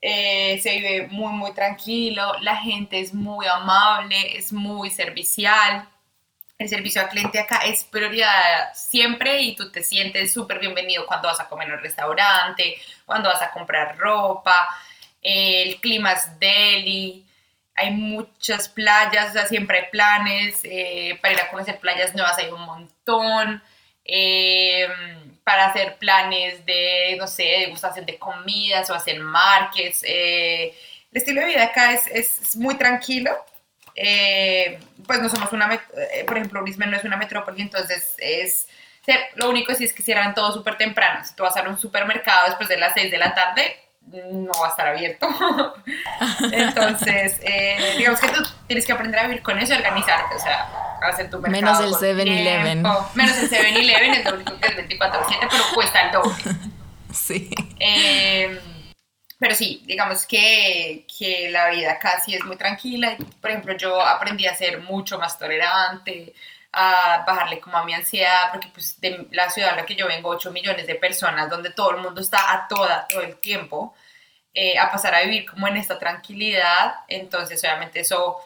Eh, 0.00 0.58
se 0.62 0.70
vive 0.78 1.08
muy, 1.08 1.32
muy 1.32 1.52
tranquilo. 1.52 2.34
La 2.40 2.56
gente 2.56 3.00
es 3.00 3.14
muy 3.14 3.46
amable, 3.46 4.36
es 4.36 4.52
muy 4.52 4.90
servicial. 4.90 5.88
El 6.58 6.68
servicio 6.68 7.00
al 7.02 7.08
cliente 7.08 7.38
acá 7.38 7.60
es 7.64 7.84
prioridad 7.84 8.72
siempre 8.74 9.40
y 9.42 9.56
tú 9.56 9.70
te 9.70 9.82
sientes 9.82 10.32
súper 10.32 10.58
bienvenido 10.58 11.06
cuando 11.06 11.28
vas 11.28 11.40
a 11.40 11.48
comer 11.48 11.70
el 11.70 11.80
restaurante, 11.80 12.76
cuando 13.06 13.30
vas 13.30 13.42
a 13.42 13.50
comprar 13.50 13.96
ropa. 13.98 14.68
el 15.22 15.80
clima 15.80 16.12
es 16.12 16.38
deli 16.38 17.26
hay 17.80 17.92
muchas 17.92 18.68
playas, 18.68 19.30
o 19.30 19.32
sea, 19.32 19.46
siempre 19.46 19.78
hay 19.78 19.84
planes, 19.90 20.60
eh, 20.64 21.18
para 21.22 21.34
ir 21.34 21.40
a 21.40 21.50
conocer 21.50 21.78
playas 21.80 22.14
nuevas 22.14 22.36
hay 22.38 22.50
un 22.50 22.60
montón, 22.60 23.62
eh, 24.04 24.86
para 25.50 25.66
hacer 25.66 25.96
planes 25.96 26.64
de, 26.64 27.16
no 27.18 27.26
sé, 27.26 27.42
degustación 27.42 28.06
de 28.06 28.16
comidas 28.18 28.88
o 28.88 28.94
hacer 28.94 29.18
markets. 29.18 30.04
Eh, 30.04 30.72
el 31.10 31.20
estilo 31.20 31.40
de 31.40 31.48
vida 31.48 31.64
acá 31.64 31.92
es, 31.92 32.06
es 32.06 32.56
muy 32.56 32.76
tranquilo, 32.76 33.32
pues 35.06 35.20
no 35.20 35.28
somos 35.28 35.52
una, 35.52 35.68
por 36.24 36.36
ejemplo, 36.36 36.62
Brisbane 36.62 36.92
no 36.92 36.96
es 36.98 37.04
una 37.04 37.16
metrópoli, 37.16 37.62
entonces 37.62 38.14
es, 38.18 38.68
lo 39.34 39.50
único 39.50 39.72
es, 39.72 39.80
es 39.80 39.92
que 39.92 40.04
cierran 40.04 40.34
todo 40.34 40.52
súper 40.52 40.78
temprano, 40.78 41.24
si 41.24 41.34
tú 41.34 41.42
vas 41.42 41.56
a 41.56 41.62
un 41.62 41.76
supermercado 41.76 42.46
después 42.46 42.68
de 42.68 42.76
las 42.76 42.94
6 42.94 43.10
de 43.10 43.18
la 43.18 43.34
tarde, 43.34 43.76
no 44.12 44.52
va 44.60 44.66
a 44.66 44.70
estar 44.70 44.88
abierto. 44.88 45.28
Entonces, 46.52 47.40
eh, 47.42 47.94
digamos 47.98 48.20
que 48.20 48.28
tú 48.28 48.42
tienes 48.66 48.86
que 48.86 48.92
aprender 48.92 49.20
a 49.20 49.24
vivir 49.24 49.42
con 49.42 49.58
eso 49.58 49.74
y 49.74 49.76
organizarte, 49.76 50.36
o 50.36 50.38
sea, 50.38 50.68
hacer 51.02 51.30
tu 51.30 51.38
mercado. 51.38 51.82
Menos 51.82 52.02
el 52.02 52.16
7-Eleven. 52.16 52.82
Menos 53.14 53.38
el 53.38 53.50
7-Eleven, 53.50 54.14
es 54.14 54.24
lo 54.24 54.34
único 54.34 54.58
que 54.58 54.68
es 54.68 54.76
24-7, 54.76 55.48
pero 55.50 55.64
cuesta 55.74 56.02
el 56.02 56.12
doble. 56.12 56.34
Sí. 57.12 57.50
Em, 57.80 58.56
pero 59.36 59.56
sí, 59.56 59.82
digamos 59.84 60.26
que, 60.26 61.08
que, 61.18 61.50
la 61.50 61.70
vida 61.70 61.98
casi 61.98 62.36
es 62.36 62.44
muy 62.44 62.54
tranquila. 62.54 63.16
Por 63.40 63.50
ejemplo, 63.50 63.76
yo 63.76 64.00
aprendí 64.00 64.46
a 64.46 64.54
ser 64.54 64.80
mucho 64.82 65.18
más 65.18 65.36
tolerante, 65.36 66.32
a 66.72 67.24
bajarle 67.26 67.60
como 67.60 67.76
a 67.76 67.84
mi 67.84 67.94
ansiedad, 67.94 68.50
porque 68.52 68.68
pues 68.72 69.00
de 69.00 69.26
la 69.32 69.50
ciudad 69.50 69.70
en 69.70 69.76
la 69.78 69.86
que 69.86 69.96
yo 69.96 70.06
vengo, 70.06 70.28
8 70.30 70.52
millones 70.52 70.86
de 70.86 70.94
personas, 70.94 71.50
donde 71.50 71.70
todo 71.70 71.90
el 71.92 71.98
mundo 71.98 72.20
está 72.20 72.52
a 72.52 72.68
toda, 72.68 73.06
todo 73.08 73.22
el 73.22 73.36
tiempo, 73.38 73.94
eh, 74.54 74.78
a 74.78 74.90
pasar 74.90 75.14
a 75.14 75.22
vivir 75.22 75.46
como 75.48 75.66
en 75.68 75.76
esta 75.76 75.98
tranquilidad. 75.98 76.94
Entonces, 77.08 77.62
obviamente 77.64 78.00
eso 78.00 78.36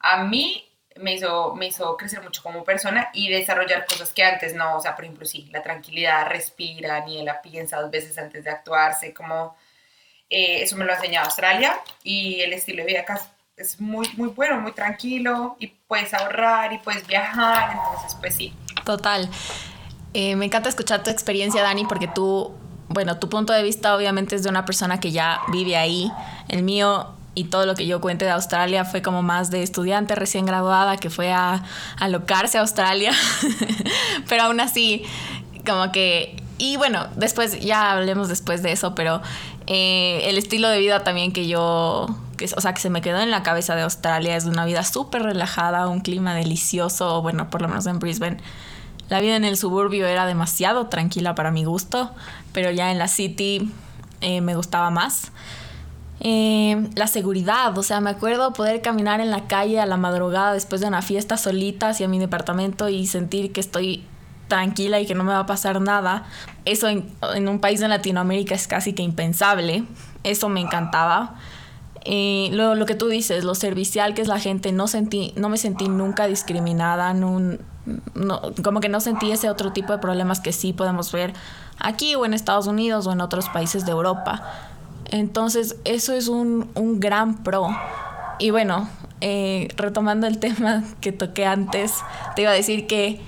a 0.00 0.24
mí 0.24 0.68
me 0.96 1.14
hizo, 1.14 1.54
me 1.54 1.66
hizo 1.68 1.96
crecer 1.96 2.22
mucho 2.22 2.42
como 2.42 2.64
persona 2.64 3.10
y 3.14 3.30
desarrollar 3.30 3.86
cosas 3.86 4.12
que 4.12 4.24
antes 4.24 4.54
no, 4.54 4.76
o 4.76 4.80
sea, 4.80 4.94
por 4.94 5.04
ejemplo, 5.04 5.26
sí, 5.26 5.48
la 5.52 5.62
tranquilidad, 5.62 6.26
respira, 6.28 7.04
ni 7.04 7.22
la 7.24 7.40
piensa 7.42 7.80
dos 7.80 7.90
veces 7.90 8.18
antes 8.18 8.44
de 8.44 8.50
actuarse, 8.50 9.14
como 9.14 9.56
eh, 10.28 10.62
eso 10.62 10.76
me 10.76 10.84
lo 10.84 10.92
ha 10.92 10.96
enseñado 10.96 11.26
Australia 11.26 11.78
y 12.02 12.40
el 12.40 12.52
estilo 12.52 12.82
de 12.82 12.86
vida 12.88 13.04
es 13.56 13.80
muy, 13.80 14.08
muy 14.16 14.28
bueno, 14.28 14.60
muy 14.60 14.72
tranquilo 14.72 15.56
y 15.58 15.68
puedes 15.68 16.12
ahorrar 16.14 16.72
y 16.72 16.78
puedes 16.78 17.06
viajar, 17.06 17.76
entonces 17.76 18.16
pues 18.20 18.34
sí. 18.34 18.54
Total. 18.84 19.28
Eh, 20.14 20.36
me 20.36 20.46
encanta 20.46 20.68
escuchar 20.68 21.02
tu 21.02 21.10
experiencia, 21.10 21.62
Dani, 21.62 21.84
porque 21.84 22.08
tú, 22.08 22.52
bueno, 22.88 23.18
tu 23.18 23.28
punto 23.28 23.52
de 23.52 23.62
vista 23.62 23.96
obviamente 23.96 24.36
es 24.36 24.42
de 24.42 24.50
una 24.50 24.64
persona 24.64 25.00
que 25.00 25.12
ya 25.12 25.40
vive 25.50 25.76
ahí. 25.76 26.10
El 26.48 26.62
mío 26.62 27.14
y 27.34 27.44
todo 27.44 27.64
lo 27.64 27.74
que 27.74 27.86
yo 27.86 28.00
cuente 28.00 28.24
de 28.24 28.30
Australia 28.30 28.84
fue 28.84 29.00
como 29.00 29.22
más 29.22 29.50
de 29.50 29.62
estudiante 29.62 30.14
recién 30.14 30.44
graduada 30.44 30.98
que 30.98 31.08
fue 31.08 31.32
a 31.32 31.62
alocarse 31.98 32.58
a 32.58 32.62
Australia. 32.62 33.12
pero 34.28 34.44
aún 34.44 34.60
así, 34.60 35.04
como 35.66 35.92
que... 35.92 36.36
Y 36.58 36.76
bueno, 36.76 37.08
después, 37.16 37.58
ya 37.60 37.92
hablemos 37.92 38.28
después 38.28 38.62
de 38.62 38.72
eso, 38.72 38.94
pero 38.94 39.20
eh, 39.66 40.20
el 40.24 40.38
estilo 40.38 40.68
de 40.68 40.78
vida 40.78 41.02
también 41.02 41.32
que 41.32 41.48
yo, 41.48 42.06
o 42.56 42.60
sea, 42.60 42.74
que 42.74 42.80
se 42.80 42.90
me 42.90 43.00
quedó 43.00 43.20
en 43.20 43.30
la 43.30 43.42
cabeza 43.42 43.74
de 43.74 43.82
Australia 43.82 44.36
es 44.36 44.44
una 44.44 44.64
vida 44.64 44.84
súper 44.84 45.22
relajada, 45.22 45.88
un 45.88 46.00
clima 46.00 46.34
delicioso, 46.34 47.22
bueno, 47.22 47.50
por 47.50 47.62
lo 47.62 47.68
menos 47.68 47.86
en 47.86 47.98
Brisbane. 47.98 48.38
La 49.08 49.20
vida 49.20 49.36
en 49.36 49.44
el 49.44 49.56
suburbio 49.56 50.06
era 50.06 50.26
demasiado 50.26 50.86
tranquila 50.86 51.34
para 51.34 51.50
mi 51.50 51.64
gusto, 51.64 52.10
pero 52.52 52.70
ya 52.70 52.90
en 52.90 52.98
la 52.98 53.08
city 53.08 53.70
eh, 54.20 54.40
me 54.40 54.54
gustaba 54.54 54.90
más. 54.90 55.32
Eh, 56.20 56.88
la 56.94 57.08
seguridad, 57.08 57.76
o 57.76 57.82
sea, 57.82 58.00
me 58.00 58.10
acuerdo 58.10 58.52
poder 58.52 58.80
caminar 58.80 59.20
en 59.20 59.30
la 59.30 59.48
calle 59.48 59.80
a 59.80 59.86
la 59.86 59.96
madrugada 59.96 60.52
después 60.52 60.80
de 60.80 60.86
una 60.86 61.02
fiesta 61.02 61.36
solita 61.36 61.88
hacia 61.88 62.06
mi 62.06 62.20
departamento 62.20 62.88
y 62.88 63.06
sentir 63.06 63.52
que 63.52 63.60
estoy 63.60 64.04
tranquila 64.46 65.00
y 65.00 65.06
que 65.06 65.14
no 65.14 65.24
me 65.24 65.32
va 65.32 65.40
a 65.40 65.46
pasar 65.46 65.80
nada. 65.80 66.24
Eso 66.64 66.88
en, 66.88 67.48
un 67.48 67.58
país 67.58 67.80
de 67.80 67.88
Latinoamérica 67.88 68.54
es 68.54 68.68
casi 68.68 68.92
que 68.92 69.02
impensable. 69.02 69.84
Eso 70.24 70.48
me 70.48 70.60
encantaba. 70.60 71.34
Lo, 72.04 72.74
lo, 72.74 72.86
que 72.86 72.94
tú 72.94 73.08
dices, 73.08 73.44
lo 73.44 73.54
servicial 73.54 74.14
que 74.14 74.22
es 74.22 74.28
la 74.28 74.40
gente, 74.40 74.72
no, 74.72 74.88
sentí, 74.88 75.32
no 75.36 75.48
me 75.48 75.56
sentí 75.56 75.88
nunca 75.88 76.26
discriminada, 76.26 77.14
no, 77.14 77.58
como 78.62 78.80
que 78.80 78.88
no 78.88 79.00
sentí 79.00 79.30
ese 79.30 79.50
otro 79.50 79.72
tipo 79.72 79.92
de 79.92 79.98
problemas 79.98 80.40
que 80.40 80.52
sí 80.52 80.72
podemos 80.72 81.12
ver 81.12 81.32
aquí 81.78 82.14
o 82.14 82.24
en 82.24 82.34
Estados 82.34 82.66
Unidos 82.66 83.06
o 83.06 83.12
en 83.12 83.20
otros 83.20 83.48
países 83.48 83.86
de 83.86 83.92
Europa. 83.92 84.42
Entonces, 85.10 85.76
eso 85.84 86.14
es 86.14 86.28
un, 86.28 86.70
un 86.74 86.98
gran 86.98 87.42
pro. 87.44 87.68
Y 88.38 88.50
bueno, 88.50 88.88
eh, 89.24 89.68
retomando 89.76 90.26
el 90.26 90.38
tema 90.40 90.82
que 91.00 91.12
toqué 91.12 91.46
antes, 91.46 91.94
te 92.34 92.42
iba 92.42 92.50
a 92.50 92.54
decir 92.54 92.88
que 92.88 93.20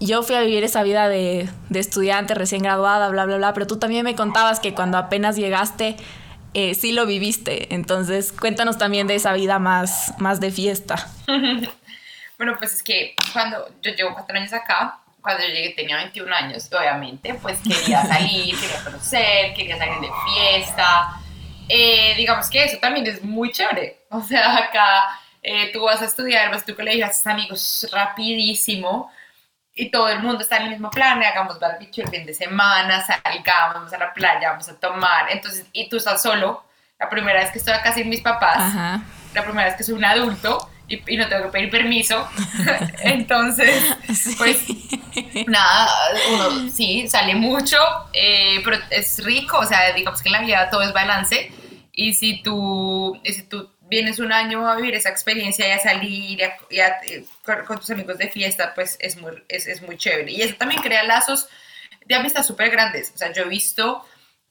yo 0.00 0.22
fui 0.22 0.34
a 0.34 0.40
vivir 0.40 0.64
esa 0.64 0.82
vida 0.82 1.08
de, 1.08 1.48
estudiante 1.70 2.34
recién 2.34 2.62
graduada, 2.62 3.08
bla, 3.10 3.26
bla, 3.26 3.36
bla, 3.36 3.54
pero 3.54 3.66
tú 3.66 3.76
también 3.76 4.04
me 4.04 4.16
contabas 4.16 4.60
que 4.60 4.74
cuando 4.74 4.98
apenas 4.98 5.36
llegaste, 5.36 5.96
eh, 6.54 6.74
sí 6.74 6.92
lo 6.92 7.06
viviste. 7.06 7.74
Entonces, 7.74 8.32
cuéntanos 8.32 8.78
también 8.78 9.06
de 9.06 9.14
esa 9.14 9.32
vida 9.32 9.58
más, 9.58 10.14
más 10.18 10.40
de 10.40 10.50
fiesta. 10.50 11.08
bueno, 12.38 12.56
pues 12.58 12.74
es 12.74 12.82
que 12.82 13.14
cuando 13.32 13.68
yo 13.82 13.92
llevo 13.92 14.14
cuatro 14.14 14.36
años 14.36 14.52
acá, 14.52 14.98
cuando 15.20 15.42
yo 15.44 15.50
llegué 15.50 15.70
tenía 15.70 15.96
21 15.96 16.34
años, 16.34 16.68
obviamente, 16.72 17.34
pues 17.34 17.58
quería 17.60 18.02
salir, 18.06 18.58
quería 18.58 18.84
conocer, 18.84 19.54
quería 19.54 19.78
salir 19.78 20.00
de 20.00 20.10
fiesta. 20.26 21.20
Eh, 21.68 22.14
digamos 22.16 22.50
que 22.50 22.64
eso 22.64 22.78
también 22.78 23.06
es 23.06 23.22
muy 23.22 23.50
chévere. 23.52 24.00
O 24.10 24.20
sea, 24.20 24.56
acá 24.58 25.20
eh, 25.42 25.70
tú 25.72 25.82
vas 25.82 26.02
a 26.02 26.04
estudiar, 26.04 26.50
vas 26.50 26.62
a 26.62 26.66
tu 26.66 26.74
colegio, 26.74 27.06
haces 27.06 27.26
amigos 27.26 27.88
rapidísimo 27.92 29.10
y 29.74 29.90
todo 29.90 30.08
el 30.08 30.20
mundo 30.20 30.42
está 30.42 30.58
en 30.58 30.64
el 30.64 30.70
mismo 30.70 30.90
plan, 30.90 31.22
hagamos 31.22 31.58
barbecue 31.58 32.04
el 32.04 32.10
fin 32.10 32.26
de 32.26 32.34
semana, 32.34 33.04
salgamos, 33.04 33.74
vamos 33.74 33.92
a 33.92 33.98
la 33.98 34.12
playa, 34.12 34.50
vamos 34.50 34.68
a 34.68 34.78
tomar, 34.78 35.30
entonces, 35.30 35.66
y 35.72 35.88
tú 35.88 35.96
estás 35.96 36.22
solo, 36.22 36.64
la 36.98 37.08
primera 37.08 37.40
vez 37.40 37.50
que 37.50 37.58
estoy 37.58 37.74
acá 37.74 37.92
sin 37.92 38.08
mis 38.08 38.20
papás, 38.20 38.74
la 39.34 39.44
primera 39.44 39.68
vez 39.68 39.76
que 39.76 39.82
soy 39.82 39.94
un 39.94 40.04
adulto 40.04 40.68
y, 40.88 41.16
no 41.16 41.26
tengo 41.26 41.44
que 41.44 41.48
pedir 41.48 41.70
permiso, 41.70 42.28
entonces, 43.02 43.82
pues, 44.36 44.62
nada, 45.46 45.88
uno 46.34 46.68
sí, 46.68 47.08
sale 47.08 47.34
mucho, 47.34 47.78
eh, 48.12 48.60
pero 48.62 48.76
es 48.90 49.24
rico, 49.24 49.58
o 49.58 49.64
sea, 49.64 49.92
digamos 49.94 50.20
que 50.20 50.28
en 50.28 50.32
la 50.34 50.40
vida 50.40 50.68
todo 50.68 50.82
es 50.82 50.92
balance, 50.92 51.50
y 51.92 52.12
si 52.12 52.42
tú, 52.42 53.18
y 53.24 53.32
si 53.32 53.42
tú 53.44 53.70
vienes 53.92 54.18
un 54.20 54.32
año 54.32 54.66
a 54.66 54.74
vivir 54.76 54.94
esa 54.94 55.10
experiencia 55.10 55.68
y 55.68 55.70
a 55.72 55.78
salir 55.78 56.40
y, 56.70 56.78
eh, 56.78 57.24
con, 57.44 57.78
tus 57.78 57.90
amigos 57.90 58.16
de 58.16 58.28
fiesta, 58.28 58.72
pues 58.74 58.96
es 59.00 59.18
muy, 59.18 59.32
es, 59.48 59.66
es 59.66 59.82
muy 59.82 59.98
chévere. 59.98 60.32
Y 60.32 60.40
eso 60.40 60.54
también 60.54 60.80
crea 60.80 61.04
lazos 61.04 61.46
de 62.06 62.14
amistad 62.14 62.42
súper 62.42 62.70
grandes. 62.70 63.12
O 63.14 63.18
sea, 63.18 63.30
yo 63.34 63.42
he 63.42 63.48
visto 63.48 64.02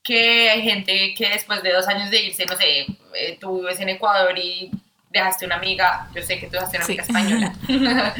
que 0.03 0.47
hay 0.51 0.61
gente 0.61 1.15
que 1.15 1.29
después 1.29 1.63
de 1.63 1.73
dos 1.73 1.87
años 1.87 2.11
de 2.11 2.21
irse, 2.21 2.45
no 2.45 2.55
sé, 2.55 2.85
eh, 3.15 3.37
tú 3.39 3.61
vives 3.61 3.79
en 3.79 3.89
Ecuador 3.89 4.37
y 4.37 4.69
dejaste 5.09 5.47
una 5.47 5.55
amiga, 5.55 6.07
yo 6.13 6.21
sé 6.21 6.39
que 6.39 6.45
tú 6.45 6.53
dejaste 6.53 6.77
una 6.77 6.85
amiga 6.85 7.03
española. 7.03 7.53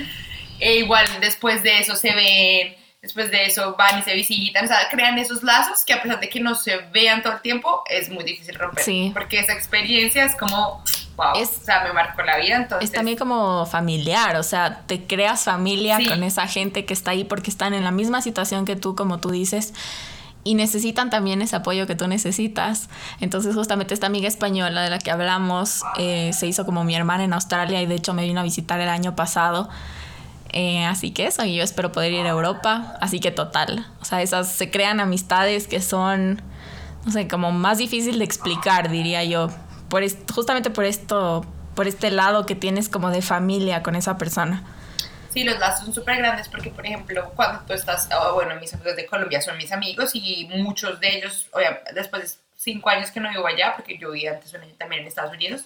e 0.60 0.76
igual 0.78 1.06
después 1.22 1.62
de 1.62 1.78
eso 1.78 1.96
se 1.96 2.14
ven, 2.16 2.76
después 3.00 3.30
de 3.30 3.46
eso 3.46 3.76
van 3.78 4.00
y 4.00 4.02
se 4.02 4.16
visitan, 4.16 4.66
o 4.66 4.68
sea, 4.68 4.88
crean 4.90 5.20
esos 5.20 5.44
lazos 5.44 5.86
que 5.86 5.94
a 5.94 6.02
pesar 6.02 6.20
de 6.20 6.30
que 6.30 6.40
no 6.40 6.56
se 6.56 6.78
vean 6.92 7.22
todo 7.22 7.34
el 7.34 7.42
tiempo, 7.42 7.84
es 7.88 8.10
muy 8.10 8.24
difícil 8.24 8.56
romper. 8.56 8.84
Sí. 8.84 9.12
Porque 9.14 9.40
esa 9.40 9.54
experiencia 9.54 10.26
es 10.26 10.36
como 10.36 10.84
es, 11.36 11.50
o 11.62 11.66
sea, 11.66 11.84
me 11.84 11.94
marcó 11.94 12.22
la 12.24 12.38
vida. 12.38 12.58
Entonces... 12.58 12.90
Es 12.90 12.96
también 12.96 13.18
como 13.18 13.66
familiar, 13.66 14.36
o 14.36 14.44
sea, 14.44 14.82
te 14.88 15.04
creas 15.04 15.44
familia 15.44 16.00
con 16.08 16.24
esa 16.24 16.48
gente 16.48 16.86
que 16.86 16.94
está 16.94 17.12
ahí 17.12 17.24
porque 17.24 17.50
están 17.50 17.74
en 17.74 17.84
la 17.84 17.92
misma 17.92 18.22
situación 18.22 18.66
que 18.66 18.76
tú, 18.76 18.96
como 18.96 19.20
tú 19.20 19.30
dices 19.32 19.74
y 20.44 20.56
necesitan 20.56 21.10
también 21.10 21.42
ese 21.42 21.56
apoyo 21.56 21.88
que 21.88 21.96
tú 21.96 22.08
necesitas. 22.08 22.90
Entonces 23.20 23.56
justamente 23.56 23.94
esta 23.94 24.08
amiga 24.08 24.28
española 24.28 24.82
de 24.82 24.90
la 24.90 25.00
que 25.00 25.12
hablamos 25.12 25.84
eh, 25.98 26.32
se 26.34 26.48
hizo 26.48 26.66
como 26.66 26.84
mi 26.84 26.96
hermana 26.96 27.24
en 27.24 27.34
Australia 27.34 27.82
y 27.82 27.86
de 27.86 27.96
hecho 27.96 28.14
me 28.14 28.24
vino 28.24 28.40
a 28.40 28.44
visitar 28.44 28.80
el 28.80 28.90
año 28.90 29.16
pasado. 29.16 29.70
Eh, 30.54 30.84
así 30.86 31.12
que 31.12 31.28
eso, 31.28 31.46
y 31.46 31.56
yo 31.56 31.64
espero 31.64 31.92
poder 31.92 32.12
ir 32.12 32.26
a 32.26 32.30
Europa. 32.30 32.98
Así 33.02 33.20
que 33.20 33.32
total, 33.32 33.86
o 34.02 34.06
sea, 34.06 34.22
esas 34.22 34.52
se 34.52 34.72
crean 34.72 35.00
amistades 35.00 35.68
que 35.68 35.82
son, 35.82 36.42
no 37.06 37.12
sé, 37.12 37.28
como 37.28 37.52
más 37.52 37.78
difícil 37.78 38.18
de 38.18 38.26
explicar, 38.26 38.90
diría 38.90 39.24
yo 39.24 39.50
por 39.92 40.04
justamente 40.34 40.70
por 40.70 40.86
esto, 40.86 41.46
por 41.76 41.86
este 41.86 42.10
lado 42.12 42.46
que 42.46 42.56
tienes 42.56 42.88
como 42.88 43.12
de 43.12 43.22
familia 43.22 43.84
con 43.84 43.96
esa 43.96 44.18
persona. 44.18 44.64
Sí, 45.34 45.44
los 45.44 45.60
lazos 45.60 45.86
son 45.86 45.94
súper 45.94 46.18
grandes 46.18 46.48
porque, 46.48 46.72
por 46.72 46.86
ejemplo, 46.86 47.30
cuando 47.36 47.64
tú 47.66 47.74
estás, 47.74 48.08
oh, 48.18 48.34
bueno, 48.34 48.56
mis 48.56 48.74
amigos 48.74 48.96
de 48.96 49.06
Colombia 49.06 49.42
son 49.42 49.58
mis 49.58 49.72
amigos 49.74 50.12
y 50.14 50.50
muchos 50.56 51.00
de 51.02 51.18
ellos, 51.18 51.50
después 51.94 52.24
de 52.24 52.40
cinco 52.56 52.90
años 52.90 53.12
que 53.12 53.20
no 53.20 53.30
vivo 53.30 53.46
allá, 53.46 53.74
porque 53.76 53.98
yo 53.98 54.12
vivía 54.12 54.32
antes 54.32 54.52
también 54.78 55.02
en 55.02 55.08
Estados 55.08 55.34
Unidos, 55.34 55.66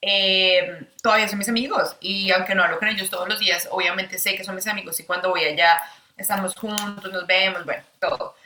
eh, 0.00 0.86
todavía 1.02 1.28
son 1.28 1.38
mis 1.38 1.48
amigos 1.48 1.96
y 2.00 2.30
aunque 2.30 2.54
no 2.54 2.62
hablo 2.62 2.78
con 2.78 2.88
ellos 2.88 3.10
todos 3.10 3.28
los 3.28 3.40
días, 3.40 3.68
obviamente 3.72 4.16
sé 4.18 4.36
que 4.36 4.44
son 4.44 4.54
mis 4.54 4.66
amigos 4.68 4.98
y 5.00 5.04
cuando 5.04 5.30
voy 5.30 5.44
allá 5.44 5.80
estamos 6.16 6.54
juntos, 6.54 7.12
nos 7.12 7.26
vemos, 7.26 7.64
bueno, 7.64 7.82
todo 7.98 8.36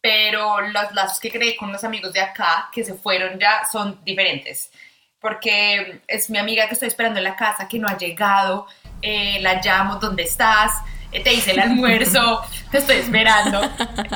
pero 0.00 0.60
los 0.60 0.92
lazos 0.92 1.20
que 1.20 1.30
creé 1.30 1.56
con 1.56 1.72
los 1.72 1.84
amigos 1.84 2.12
de 2.12 2.20
acá, 2.20 2.68
que 2.72 2.84
se 2.84 2.94
fueron 2.94 3.38
ya, 3.38 3.62
son 3.70 4.02
diferentes. 4.04 4.70
Porque 5.20 6.00
es 6.06 6.30
mi 6.30 6.38
amiga 6.38 6.66
que 6.66 6.74
estoy 6.74 6.88
esperando 6.88 7.18
en 7.18 7.24
la 7.24 7.36
casa, 7.36 7.68
que 7.68 7.78
no 7.78 7.86
ha 7.88 7.98
llegado, 7.98 8.66
eh, 9.02 9.38
la 9.42 9.60
llamo, 9.60 9.96
¿dónde 9.96 10.22
estás? 10.22 10.72
Eh, 11.12 11.22
te 11.22 11.34
hice 11.34 11.50
el 11.50 11.60
almuerzo, 11.60 12.42
te 12.70 12.78
estoy 12.78 12.96
esperando. 12.96 13.60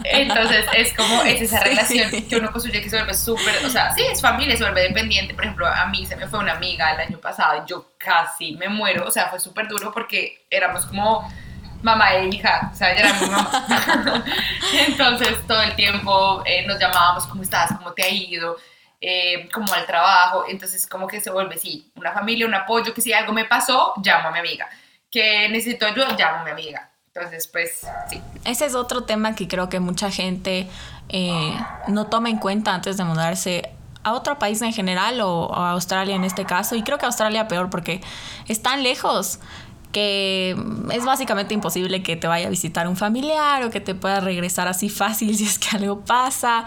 Entonces 0.04 0.64
es 0.74 0.94
como, 0.94 1.22
es 1.22 1.42
esa 1.42 1.60
relación 1.60 2.10
que 2.10 2.36
uno 2.36 2.50
construye 2.52 2.80
que 2.80 2.88
se 2.88 2.96
vuelve 2.96 3.14
súper, 3.14 3.66
o 3.66 3.68
sea, 3.68 3.92
sí, 3.94 4.02
es 4.10 4.22
familia, 4.22 4.56
se 4.56 4.64
vuelve 4.64 4.82
dependiente. 4.82 5.34
Por 5.34 5.44
ejemplo, 5.44 5.66
a 5.66 5.86
mí 5.86 6.06
se 6.06 6.16
me 6.16 6.26
fue 6.26 6.38
una 6.38 6.52
amiga 6.52 6.92
el 6.92 7.00
año 7.00 7.18
pasado 7.18 7.62
y 7.62 7.68
yo 7.68 7.92
casi 7.98 8.56
me 8.56 8.68
muero, 8.68 9.06
o 9.06 9.10
sea, 9.10 9.28
fue 9.28 9.40
súper 9.40 9.68
duro 9.68 9.92
porque 9.92 10.46
éramos 10.50 10.86
como 10.86 11.28
mamá 11.84 12.14
e 12.14 12.28
hija, 12.28 12.70
o 12.72 12.76
sea, 12.76 12.92
ella 12.92 13.00
era 13.00 13.20
mi 13.20 13.26
mamá. 13.26 14.24
Entonces 14.88 15.46
todo 15.46 15.62
el 15.62 15.76
tiempo 15.76 16.42
eh, 16.44 16.66
nos 16.66 16.80
llamábamos, 16.80 17.26
¿cómo 17.26 17.42
estás? 17.42 17.70
¿Cómo 17.76 17.92
te 17.92 18.02
ha 18.02 18.08
ido? 18.08 18.56
Eh, 19.00 19.50
como 19.52 19.70
al 19.74 19.84
trabajo, 19.84 20.46
entonces 20.48 20.86
como 20.86 21.06
que 21.06 21.20
se 21.20 21.30
vuelve, 21.30 21.58
sí, 21.58 21.92
una 21.94 22.12
familia, 22.12 22.46
un 22.46 22.54
apoyo, 22.54 22.94
que 22.94 23.02
si 23.02 23.12
algo 23.12 23.34
me 23.34 23.44
pasó, 23.44 23.92
llamo 24.02 24.28
a 24.28 24.30
mi 24.30 24.38
amiga, 24.38 24.66
que 25.10 25.46
necesito 25.50 25.84
ayuda, 25.84 26.16
llamo 26.18 26.38
a 26.38 26.44
mi 26.44 26.50
amiga. 26.52 26.90
Entonces, 27.14 27.46
pues, 27.46 27.86
sí. 28.08 28.22
Ese 28.46 28.64
es 28.64 28.74
otro 28.74 29.04
tema 29.04 29.34
que 29.34 29.46
creo 29.46 29.68
que 29.68 29.78
mucha 29.78 30.10
gente 30.10 30.66
eh, 31.10 31.54
no 31.86 32.06
toma 32.06 32.30
en 32.30 32.38
cuenta 32.38 32.72
antes 32.72 32.96
de 32.96 33.04
mudarse 33.04 33.74
a 34.04 34.12
otro 34.12 34.38
país 34.38 34.62
en 34.62 34.72
general 34.72 35.20
o 35.20 35.54
a 35.54 35.72
Australia 35.72 36.14
en 36.14 36.24
este 36.24 36.44
caso. 36.44 36.74
Y 36.74 36.82
creo 36.82 36.98
que 36.98 37.06
Australia 37.06 37.46
peor 37.46 37.70
porque 37.70 38.00
están 38.48 38.82
lejos 38.82 39.38
que 39.94 40.56
es 40.90 41.04
básicamente 41.04 41.54
imposible 41.54 42.02
que 42.02 42.16
te 42.16 42.26
vaya 42.26 42.48
a 42.48 42.50
visitar 42.50 42.88
un 42.88 42.96
familiar 42.96 43.62
o 43.62 43.70
que 43.70 43.80
te 43.80 43.94
pueda 43.94 44.18
regresar 44.18 44.66
así 44.66 44.88
fácil 44.88 45.34
si 45.38 45.44
es 45.44 45.58
que 45.58 45.76
algo 45.76 46.00
pasa. 46.00 46.66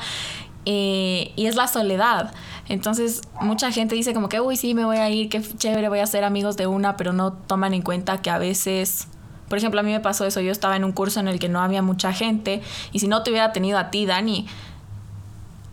eh, 0.66 1.34
y 1.36 1.46
es 1.46 1.56
la 1.56 1.68
soledad. 1.68 2.34
Entonces, 2.70 3.22
mucha 3.42 3.72
gente 3.72 3.96
dice 3.96 4.14
como 4.14 4.30
que, 4.30 4.40
uy, 4.42 4.56
sí, 4.56 4.74
me 4.74 4.86
voy 4.86 4.98
a 4.98 5.10
ir, 5.10 5.30
qué 5.30 5.42
chévere, 5.42 5.90
voy 5.90 6.00
a 6.00 6.08
ser 6.08 6.24
amigos 6.24 6.56
de 6.58 6.68
una, 6.68 6.96
pero 6.98 7.12
no 7.14 7.34
toman 7.34 7.74
en 7.74 7.82
cuenta 7.82 8.22
que 8.22 8.30
a 8.30 8.38
veces, 8.38 9.08
por 9.50 9.58
ejemplo, 9.58 9.80
a 9.82 9.84
mí 9.84 9.92
me 9.92 10.00
pasó 10.00 10.26
eso, 10.26 10.40
yo 10.40 10.52
estaba 10.52 10.76
en 10.78 10.84
un 10.86 10.94
curso 10.94 11.20
en 11.20 11.28
el 11.28 11.38
que 11.40 11.50
no 11.50 11.62
había 11.62 11.82
mucha 11.82 12.14
gente, 12.14 12.62
y 12.94 13.00
si 13.00 13.08
no 13.08 13.24
te 13.24 13.30
hubiera 13.30 13.54
tenido 13.54 13.78
a 13.78 13.90
ti, 13.92 14.06
Dani, 14.06 14.48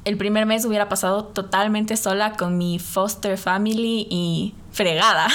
el 0.04 0.16
primer 0.16 0.46
mes 0.46 0.64
hubiera 0.64 0.88
pasado 0.88 1.24
totalmente 1.24 1.96
sola 1.96 2.32
con 2.32 2.58
mi 2.58 2.78
foster 2.78 3.38
family 3.38 4.06
y 4.10 4.54
fregada. 4.74 5.28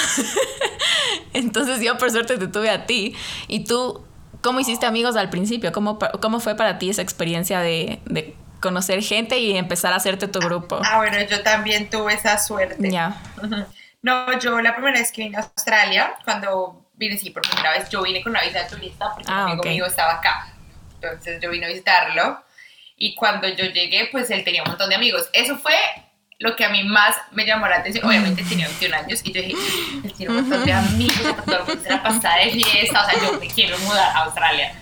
Entonces 1.33 1.81
yo 1.81 1.97
por 1.97 2.11
suerte 2.11 2.37
te 2.37 2.47
tuve 2.47 2.69
a 2.69 2.85
ti. 2.85 3.15
¿Y 3.47 3.63
tú 3.63 4.05
cómo 4.41 4.59
hiciste 4.59 4.85
amigos 4.85 5.15
al 5.15 5.29
principio? 5.29 5.71
¿Cómo, 5.71 5.97
cómo 6.21 6.39
fue 6.39 6.55
para 6.55 6.77
ti 6.77 6.89
esa 6.89 7.01
experiencia 7.01 7.59
de, 7.61 7.99
de 8.05 8.35
conocer 8.59 9.01
gente 9.01 9.39
y 9.39 9.57
empezar 9.57 9.93
a 9.93 9.95
hacerte 9.97 10.27
tu 10.27 10.39
grupo? 10.39 10.79
Ah, 10.83 10.97
bueno, 10.97 11.19
yo 11.21 11.41
también 11.41 11.89
tuve 11.89 12.13
esa 12.13 12.37
suerte. 12.37 12.91
Ya. 12.91 13.21
No, 14.01 14.37
yo 14.39 14.61
la 14.61 14.75
primera 14.75 14.99
vez 14.99 15.11
que 15.11 15.23
vine 15.23 15.37
a 15.37 15.41
Australia, 15.41 16.15
cuando 16.23 16.85
vine, 16.95 17.17
sí, 17.17 17.31
por 17.31 17.43
primera 17.43 17.71
vez, 17.71 17.89
yo 17.89 18.01
vine 18.03 18.21
con 18.21 18.31
una 18.31 18.43
visa 18.43 18.63
de 18.63 18.69
turista 18.69 19.13
porque 19.13 19.31
ah, 19.31 19.45
mi 19.45 19.69
amigo 19.69 19.85
estaba 19.85 20.13
acá. 20.15 20.53
Entonces 20.95 21.41
yo 21.41 21.49
vine 21.49 21.65
a 21.65 21.69
visitarlo 21.69 22.43
y 22.97 23.15
cuando 23.15 23.47
yo 23.47 23.65
llegué, 23.65 24.09
pues 24.11 24.29
él 24.29 24.43
tenía 24.43 24.63
un 24.63 24.69
montón 24.69 24.89
de 24.89 24.95
amigos. 24.95 25.29
Eso 25.33 25.57
fue 25.57 25.73
lo 26.39 26.55
que 26.55 26.65
a 26.65 26.69
mí 26.69 26.83
más 26.83 27.15
me 27.31 27.45
llamó 27.45 27.67
la 27.67 27.77
atención. 27.77 28.05
Obviamente 28.05 28.43
tenía 28.43 28.67
21 28.67 28.95
años 28.95 29.21
y 29.23 29.31
yo 29.31 29.41
dije, 29.41 30.11
tiene 30.17 30.33
un 30.33 30.41
montón 30.41 30.65
de 30.65 30.73
amigos, 30.73 31.35
todo 31.45 31.57
el 31.57 31.65
mundo 31.65 31.83
se 31.83 31.89
la 31.89 32.01
pasada 32.01 32.37
de 32.37 32.51
fiesta, 32.51 33.05
o 33.05 33.09
sea, 33.09 33.21
yo 33.21 33.39
me 33.39 33.47
quiero 33.47 33.77
mudar 33.79 34.15
a 34.15 34.23
Australia. 34.23 34.73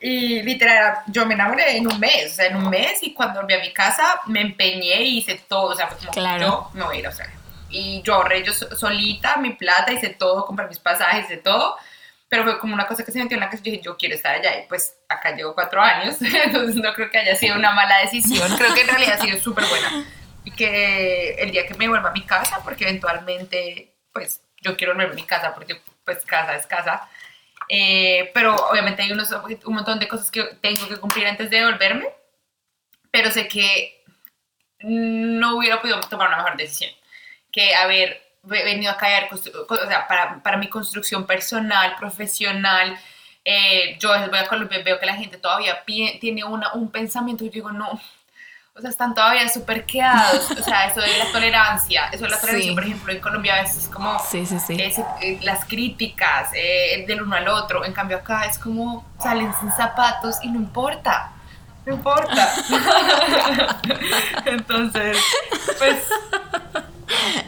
Y 0.00 0.42
literal, 0.42 0.98
yo 1.08 1.26
me 1.26 1.34
enamoré 1.34 1.76
en 1.76 1.86
un 1.86 1.98
mes, 1.98 2.32
o 2.32 2.34
sea, 2.36 2.46
en 2.46 2.56
un 2.56 2.70
mes, 2.70 3.02
y 3.02 3.12
cuando 3.12 3.40
volví 3.40 3.54
a 3.54 3.60
mi 3.60 3.72
casa 3.72 4.20
me 4.26 4.40
empeñé 4.40 5.02
y 5.02 5.18
hice 5.18 5.40
todo, 5.48 5.72
o 5.72 5.74
sea, 5.74 5.88
fue 5.88 5.98
como, 5.98 6.10
claro. 6.12 6.40
yo 6.46 6.70
me 6.72 6.84
voy 6.84 6.96
a 6.96 6.98
ir 7.00 7.06
a 7.06 7.08
Australia. 7.08 7.34
Y 7.70 8.00
yo 8.02 8.14
ahorré 8.14 8.42
yo 8.44 8.52
solita 8.52 9.36
mi 9.36 9.50
plata, 9.54 9.92
hice 9.92 10.10
todo, 10.10 10.46
compré 10.46 10.66
mis 10.68 10.78
pasajes, 10.78 11.26
hice 11.26 11.36
todo 11.36 11.76
pero 12.28 12.44
fue 12.44 12.58
como 12.58 12.74
una 12.74 12.86
cosa 12.86 13.04
que 13.04 13.12
se 13.12 13.18
metió 13.18 13.36
en 13.36 13.40
la 13.40 13.50
que 13.50 13.56
yo 13.56 13.62
dije, 13.64 13.80
yo 13.82 13.96
quiero 13.96 14.14
estar 14.14 14.34
allá, 14.34 14.58
y 14.58 14.68
pues 14.68 14.94
acá 15.08 15.34
llevo 15.34 15.54
cuatro 15.54 15.80
años, 15.80 16.16
entonces 16.44 16.76
no 16.76 16.92
creo 16.92 17.10
que 17.10 17.18
haya 17.18 17.34
sido 17.34 17.56
una 17.56 17.72
mala 17.72 17.98
decisión, 18.00 18.54
creo 18.56 18.74
que 18.74 18.82
en 18.82 18.88
realidad 18.88 19.14
ha 19.18 19.22
sido 19.24 19.38
súper 19.40 19.64
buena, 19.64 20.04
y 20.48 20.50
que 20.50 21.34
el 21.34 21.50
día 21.50 21.66
que 21.66 21.74
me 21.74 21.88
vuelva 21.88 22.08
a 22.08 22.12
mi 22.12 22.24
casa, 22.24 22.60
porque 22.64 22.84
eventualmente, 22.84 23.94
pues 24.12 24.42
yo 24.62 24.76
quiero 24.78 24.94
volver 24.94 25.10
a 25.10 25.14
mi 25.14 25.24
casa, 25.24 25.54
porque 25.54 25.78
pues 26.04 26.24
casa 26.24 26.56
es 26.56 26.66
casa, 26.66 27.06
eh, 27.68 28.30
pero 28.32 28.56
obviamente 28.70 29.02
hay 29.02 29.12
unos, 29.12 29.30
un 29.30 29.74
montón 29.74 29.98
de 29.98 30.08
cosas 30.08 30.30
que 30.30 30.42
tengo 30.62 30.88
que 30.88 30.96
cumplir 30.96 31.26
antes 31.26 31.50
de 31.50 31.64
volverme, 31.64 32.08
pero 33.10 33.30
sé 33.30 33.46
que 33.46 34.02
no 34.80 35.56
hubiera 35.58 35.82
podido 35.82 36.00
tomar 36.00 36.28
una 36.28 36.38
mejor 36.38 36.56
decisión, 36.56 36.92
que 37.52 37.74
haber 37.74 38.22
venido 38.42 38.90
a 38.90 38.96
caer, 38.96 39.28
o 39.30 39.36
sea, 39.36 40.08
para, 40.08 40.42
para 40.42 40.56
mi 40.56 40.68
construcción 40.68 41.26
personal, 41.26 41.94
profesional. 41.96 42.98
Eh, 43.44 43.98
yo 44.00 44.10
voy 44.30 44.38
a 44.38 44.48
Colombia 44.48 44.82
veo 44.82 44.98
que 44.98 45.06
la 45.06 45.16
gente 45.16 45.36
todavía 45.36 45.84
tiene 45.84 46.44
una, 46.44 46.72
un 46.72 46.90
pensamiento 46.90 47.44
y 47.44 47.50
digo, 47.50 47.70
no, 47.70 48.00
o 48.78 48.80
sea, 48.80 48.90
están 48.90 49.12
todavía 49.12 49.48
súper 49.48 49.84
quedados. 49.84 50.52
O 50.52 50.62
sea, 50.62 50.86
eso 50.86 51.00
de 51.00 51.18
la 51.18 51.26
tolerancia, 51.32 52.08
eso 52.12 52.24
de 52.24 52.30
la 52.30 52.40
tolerancia, 52.40 52.74
por 52.74 52.84
ejemplo, 52.84 53.12
en 53.12 53.20
Colombia 53.20 53.56
a 53.56 53.62
veces 53.62 53.84
es 53.84 53.88
como 53.88 54.18
sí, 54.20 54.46
sí, 54.46 54.58
sí. 54.60 54.76
Eh, 55.20 55.40
las 55.42 55.64
críticas 55.64 56.50
eh, 56.54 57.04
del 57.06 57.22
uno 57.22 57.34
al 57.34 57.48
otro. 57.48 57.84
En 57.84 57.92
cambio, 57.92 58.18
acá 58.18 58.44
es 58.44 58.58
como 58.58 59.04
salen 59.20 59.52
sin 59.60 59.72
zapatos 59.72 60.36
y 60.42 60.50
no 60.50 60.60
importa. 60.60 61.32
No 61.86 61.94
importa. 61.94 62.54
Entonces, 64.44 65.18
pues 65.78 65.96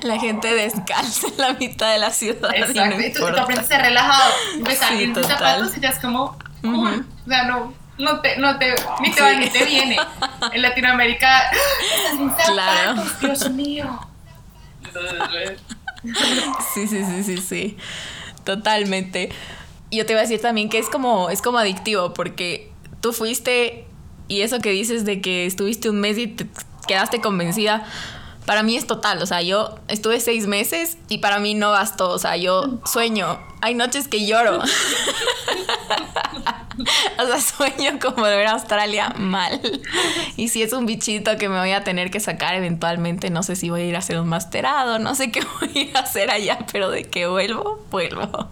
la 0.02 0.18
gente 0.18 0.52
descalza 0.52 1.28
en 1.28 1.38
la 1.38 1.52
mitad 1.52 1.92
de 1.92 1.98
la 1.98 2.10
ciudad. 2.10 2.50
Exacto. 2.56 3.00
Y, 3.00 3.12
tú, 3.12 3.26
aprendes 3.26 3.66
a 3.66 3.68
ser 3.68 3.82
relajado. 3.82 4.32
Ves 4.62 4.82
a 4.82 4.88
alguien 4.88 5.14
sin 5.14 5.24
zapatos 5.24 5.76
y 5.76 5.80
ya 5.80 5.90
es 5.90 5.98
como, 6.00 6.36
cool. 6.62 7.06
O 7.24 7.28
sea, 7.28 7.44
no, 7.44 7.79
no 8.00 8.20
te, 8.20 8.36
no 8.38 8.58
te, 8.58 8.74
ni 9.00 9.12
te 9.12 9.20
va 9.20 9.32
ni 9.34 9.48
te 9.48 9.64
viene. 9.64 9.96
En 10.52 10.62
Latinoamérica, 10.62 11.50
zapatos, 12.18 12.50
claro. 12.50 13.02
Dios 13.20 13.50
mío. 13.50 14.00
Sí, 16.74 16.86
sí, 16.86 17.04
sí, 17.04 17.22
sí, 17.22 17.36
sí. 17.38 17.76
Totalmente. 18.44 19.30
Yo 19.90 20.06
te 20.06 20.12
iba 20.12 20.20
a 20.20 20.22
decir 20.22 20.40
también 20.40 20.68
que 20.68 20.78
es 20.78 20.88
como, 20.88 21.30
es 21.30 21.42
como 21.42 21.58
adictivo 21.58 22.14
porque 22.14 22.72
tú 23.00 23.12
fuiste 23.12 23.86
y 24.28 24.42
eso 24.42 24.60
que 24.60 24.70
dices 24.70 25.04
de 25.04 25.20
que 25.20 25.46
estuviste 25.46 25.90
un 25.90 26.00
mes 26.00 26.16
y 26.16 26.28
te 26.28 26.46
quedaste 26.86 27.20
convencida 27.20 27.84
para 28.50 28.64
mí 28.64 28.74
es 28.74 28.84
total, 28.84 29.22
o 29.22 29.26
sea, 29.26 29.42
yo 29.42 29.78
estuve 29.86 30.18
seis 30.18 30.48
meses 30.48 30.98
y 31.08 31.18
para 31.18 31.38
mí 31.38 31.54
no 31.54 31.70
bastó, 31.70 32.10
o 32.10 32.18
sea, 32.18 32.36
yo 32.36 32.80
sueño, 32.84 33.38
hay 33.60 33.76
noches 33.76 34.08
que 34.08 34.26
lloro. 34.26 34.58
o 37.18 37.26
sea, 37.26 37.40
sueño 37.40 38.00
como 38.00 38.26
de 38.26 38.36
ver 38.36 38.48
a 38.48 38.54
Australia 38.54 39.14
mal. 39.16 39.60
Y 40.36 40.48
si 40.48 40.64
es 40.64 40.72
un 40.72 40.84
bichito 40.84 41.38
que 41.38 41.48
me 41.48 41.60
voy 41.60 41.70
a 41.70 41.84
tener 41.84 42.10
que 42.10 42.18
sacar 42.18 42.56
eventualmente, 42.56 43.30
no 43.30 43.44
sé 43.44 43.54
si 43.54 43.70
voy 43.70 43.82
a 43.82 43.84
ir 43.84 43.94
a 43.94 44.00
hacer 44.00 44.18
un 44.18 44.28
masterado, 44.28 44.98
no 44.98 45.14
sé 45.14 45.30
qué 45.30 45.42
voy 45.60 45.70
a 45.72 45.78
ir 45.82 45.96
a 45.96 46.00
hacer 46.00 46.32
allá, 46.32 46.58
pero 46.72 46.90
de 46.90 47.04
que 47.04 47.28
vuelvo, 47.28 47.86
vuelvo. 47.92 48.48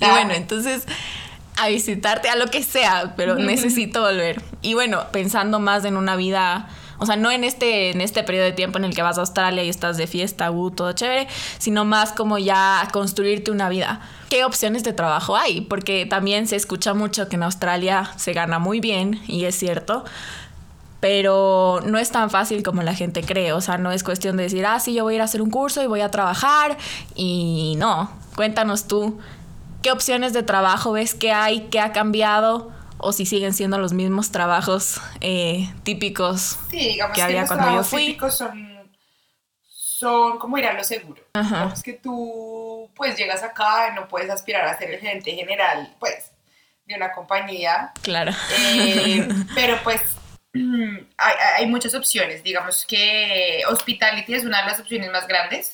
Y 0.00 0.04
bueno, 0.04 0.34
entonces 0.34 0.84
a 1.58 1.68
visitarte, 1.68 2.28
a 2.28 2.34
lo 2.34 2.46
que 2.48 2.64
sea, 2.64 3.14
pero 3.16 3.36
necesito 3.36 4.00
volver. 4.00 4.42
Y 4.62 4.74
bueno, 4.74 5.04
pensando 5.12 5.60
más 5.60 5.84
en 5.84 5.96
una 5.96 6.16
vida 6.16 6.68
o 7.02 7.06
sea, 7.06 7.16
no 7.16 7.32
en 7.32 7.42
este, 7.42 7.90
en 7.90 8.00
este 8.00 8.22
periodo 8.22 8.44
de 8.44 8.52
tiempo 8.52 8.78
en 8.78 8.84
el 8.84 8.94
que 8.94 9.02
vas 9.02 9.18
a 9.18 9.22
Australia 9.22 9.64
y 9.64 9.68
estás 9.68 9.96
de 9.96 10.06
fiesta, 10.06 10.52
uh, 10.52 10.70
todo 10.70 10.92
chévere, 10.92 11.26
sino 11.58 11.84
más 11.84 12.12
como 12.12 12.38
ya 12.38 12.86
construirte 12.92 13.50
una 13.50 13.68
vida. 13.68 14.00
¿Qué 14.30 14.44
opciones 14.44 14.84
de 14.84 14.92
trabajo 14.92 15.36
hay? 15.36 15.62
Porque 15.62 16.06
también 16.06 16.46
se 16.46 16.54
escucha 16.54 16.94
mucho 16.94 17.28
que 17.28 17.34
en 17.34 17.42
Australia 17.42 18.12
se 18.16 18.32
gana 18.32 18.60
muy 18.60 18.78
bien, 18.78 19.20
y 19.26 19.46
es 19.46 19.56
cierto, 19.56 20.04
pero 21.00 21.80
no 21.84 21.98
es 21.98 22.12
tan 22.12 22.30
fácil 22.30 22.62
como 22.62 22.82
la 22.84 22.94
gente 22.94 23.22
cree. 23.22 23.52
O 23.52 23.60
sea, 23.60 23.78
no 23.78 23.90
es 23.90 24.04
cuestión 24.04 24.36
de 24.36 24.44
decir, 24.44 24.64
ah, 24.64 24.78
sí, 24.78 24.94
yo 24.94 25.02
voy 25.02 25.14
a 25.14 25.16
ir 25.16 25.20
a 25.22 25.24
hacer 25.24 25.42
un 25.42 25.50
curso 25.50 25.82
y 25.82 25.88
voy 25.88 26.00
a 26.02 26.12
trabajar. 26.12 26.78
Y 27.16 27.74
no, 27.78 28.12
cuéntanos 28.36 28.86
tú, 28.86 29.18
¿qué 29.82 29.90
opciones 29.90 30.32
de 30.32 30.44
trabajo 30.44 30.92
ves 30.92 31.14
que 31.16 31.32
hay? 31.32 31.62
¿Qué 31.72 31.80
ha 31.80 31.90
cambiado? 31.90 32.70
O 33.02 33.12
si 33.12 33.26
siguen 33.26 33.52
siendo 33.52 33.78
los 33.78 33.92
mismos 33.92 34.30
trabajos 34.30 35.00
eh, 35.20 35.68
típicos 35.82 36.58
sí, 36.70 36.98
que, 37.14 37.22
había 37.22 37.46
cuando 37.46 37.74
yo 37.74 37.84
fui. 37.84 38.06
Típicos 38.06 38.38
son, 38.38 38.90
son 39.66 40.38
como 40.38 40.56
ir 40.56 40.66
a 40.66 40.72
lo 40.72 40.84
seguro. 40.84 41.22
Es 41.72 41.82
que 41.82 41.94
tú 41.94 42.90
pues 42.94 43.16
llegas 43.16 43.42
acá 43.42 43.90
y 43.90 43.94
no 43.94 44.08
puedes 44.08 44.30
aspirar 44.30 44.64
a 44.66 44.78
ser 44.78 44.90
el 44.90 45.00
gerente 45.00 45.32
general 45.34 45.94
pues 45.98 46.32
de 46.86 46.94
una 46.94 47.12
compañía. 47.12 47.92
Claro. 48.02 48.32
Eh, 48.58 49.28
pero 49.54 49.78
pues 49.82 50.00
hay, 50.54 51.34
hay, 51.56 51.66
muchas 51.66 51.94
opciones. 51.94 52.42
Digamos 52.42 52.86
que 52.86 53.62
Hospitality 53.68 54.34
es 54.34 54.44
una 54.44 54.62
de 54.62 54.70
las 54.70 54.80
opciones 54.80 55.10
más 55.10 55.26
grandes. 55.26 55.72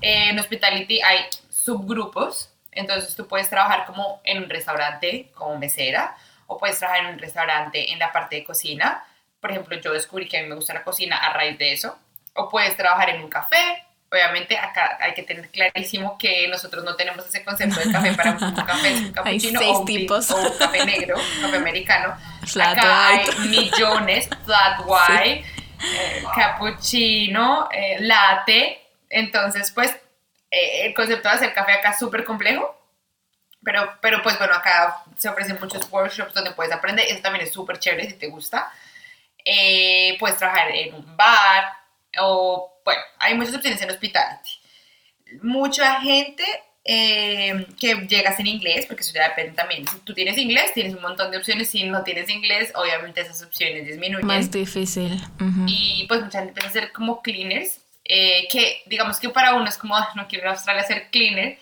Eh, 0.00 0.30
en 0.30 0.38
Hospitality 0.38 1.00
hay 1.02 1.18
subgrupos. 1.50 2.50
Entonces 2.72 3.14
tú 3.14 3.28
puedes 3.28 3.48
trabajar 3.50 3.86
como 3.86 4.20
en 4.24 4.42
un 4.42 4.50
restaurante, 4.50 5.30
como 5.34 5.58
mesera, 5.58 6.16
o 6.46 6.58
puedes 6.58 6.78
trabajar 6.78 7.04
en 7.04 7.14
un 7.14 7.18
restaurante 7.18 7.92
en 7.92 7.98
la 7.98 8.12
parte 8.12 8.36
de 8.36 8.44
cocina. 8.44 9.04
Por 9.40 9.50
ejemplo, 9.50 9.78
yo 9.78 9.92
descubrí 9.92 10.28
que 10.28 10.38
a 10.38 10.42
mí 10.42 10.48
me 10.48 10.54
gusta 10.54 10.74
la 10.74 10.84
cocina 10.84 11.16
a 11.16 11.32
raíz 11.32 11.58
de 11.58 11.72
eso. 11.72 11.96
O 12.34 12.48
puedes 12.48 12.76
trabajar 12.76 13.10
en 13.10 13.22
un 13.22 13.28
café. 13.28 13.84
Obviamente 14.10 14.56
acá 14.56 14.98
hay 15.00 15.14
que 15.14 15.22
tener 15.22 15.50
clarísimo 15.50 16.16
que 16.18 16.46
nosotros 16.48 16.84
no 16.84 16.94
tenemos 16.94 17.26
ese 17.26 17.44
concepto 17.44 17.80
de 17.80 17.90
café 17.90 18.14
para 18.14 18.30
un 18.32 18.54
café, 18.66 18.92
un 18.92 19.12
cappuccino 19.12 19.60
o 19.60 19.80
un, 19.80 19.84
tipos. 19.84 20.30
o 20.30 20.36
un 20.36 20.58
café 20.58 20.84
negro, 20.86 21.16
un 21.16 21.42
café 21.42 21.56
americano. 21.56 22.16
acá 22.62 23.08
hay 23.08 23.26
millones, 23.48 24.28
flat 24.44 24.80
white, 24.86 25.44
eh, 25.82 26.24
cappuccino, 26.34 27.68
eh, 27.72 27.96
latte. 28.00 28.80
Entonces, 29.10 29.70
pues, 29.72 29.90
eh, 30.50 30.86
el 30.86 30.94
concepto 30.94 31.28
de 31.28 31.34
hacer 31.34 31.54
café 31.54 31.72
acá 31.72 31.90
es 31.90 31.98
súper 31.98 32.24
complejo 32.24 32.83
pero, 33.64 33.98
pero 34.00 34.22
pues 34.22 34.38
bueno, 34.38 34.54
acá 34.54 35.02
se 35.16 35.28
ofrecen 35.28 35.58
muchos 35.60 35.90
workshops 35.90 36.34
donde 36.34 36.52
puedes 36.52 36.72
aprender, 36.72 37.06
eso 37.08 37.22
también 37.22 37.44
es 37.44 37.52
súper 37.52 37.78
chévere 37.78 38.08
si 38.08 38.16
te 38.16 38.28
gusta. 38.28 38.72
Eh, 39.44 40.16
puedes 40.18 40.38
trabajar 40.38 40.70
en 40.70 40.94
un 40.94 41.16
bar 41.16 41.64
o, 42.18 42.80
bueno, 42.84 43.00
hay 43.18 43.34
muchas 43.34 43.54
opciones 43.54 43.80
en 43.82 43.90
hospitality. 43.90 44.50
Mucha 45.42 46.00
gente 46.00 46.44
eh, 46.84 47.66
que 47.80 47.94
llegas 48.06 48.38
en 48.40 48.46
inglés, 48.46 48.84
porque 48.86 49.02
eso 49.02 49.12
ya 49.14 49.28
depende 49.28 49.52
también. 49.52 49.86
Si 49.88 49.98
tú 50.00 50.12
tienes 50.12 50.36
inglés, 50.36 50.72
tienes 50.74 50.94
un 50.94 51.02
montón 51.02 51.30
de 51.30 51.38
opciones. 51.38 51.70
Si 51.70 51.84
no 51.84 52.02
tienes 52.04 52.28
inglés, 52.28 52.72
obviamente 52.74 53.22
esas 53.22 53.42
opciones 53.42 53.86
disminuyen. 53.86 54.26
Más 54.26 54.50
difícil. 54.50 55.20
Y 55.66 56.04
pues 56.08 56.22
mucha 56.22 56.40
gente 56.40 56.50
empieza 56.50 56.68
a 56.68 56.72
ser 56.72 56.92
como 56.92 57.22
cleaners, 57.22 57.80
eh, 58.04 58.46
que 58.50 58.82
digamos 58.86 59.18
que 59.18 59.30
para 59.30 59.54
uno 59.54 59.66
es 59.66 59.78
como, 59.78 59.96
ah, 59.96 60.10
no 60.14 60.28
quiero 60.28 60.44
ir 60.44 60.48
a 60.48 60.52
Australia 60.52 60.82
a 60.82 60.86
ser 60.86 61.08
cleaner, 61.10 61.58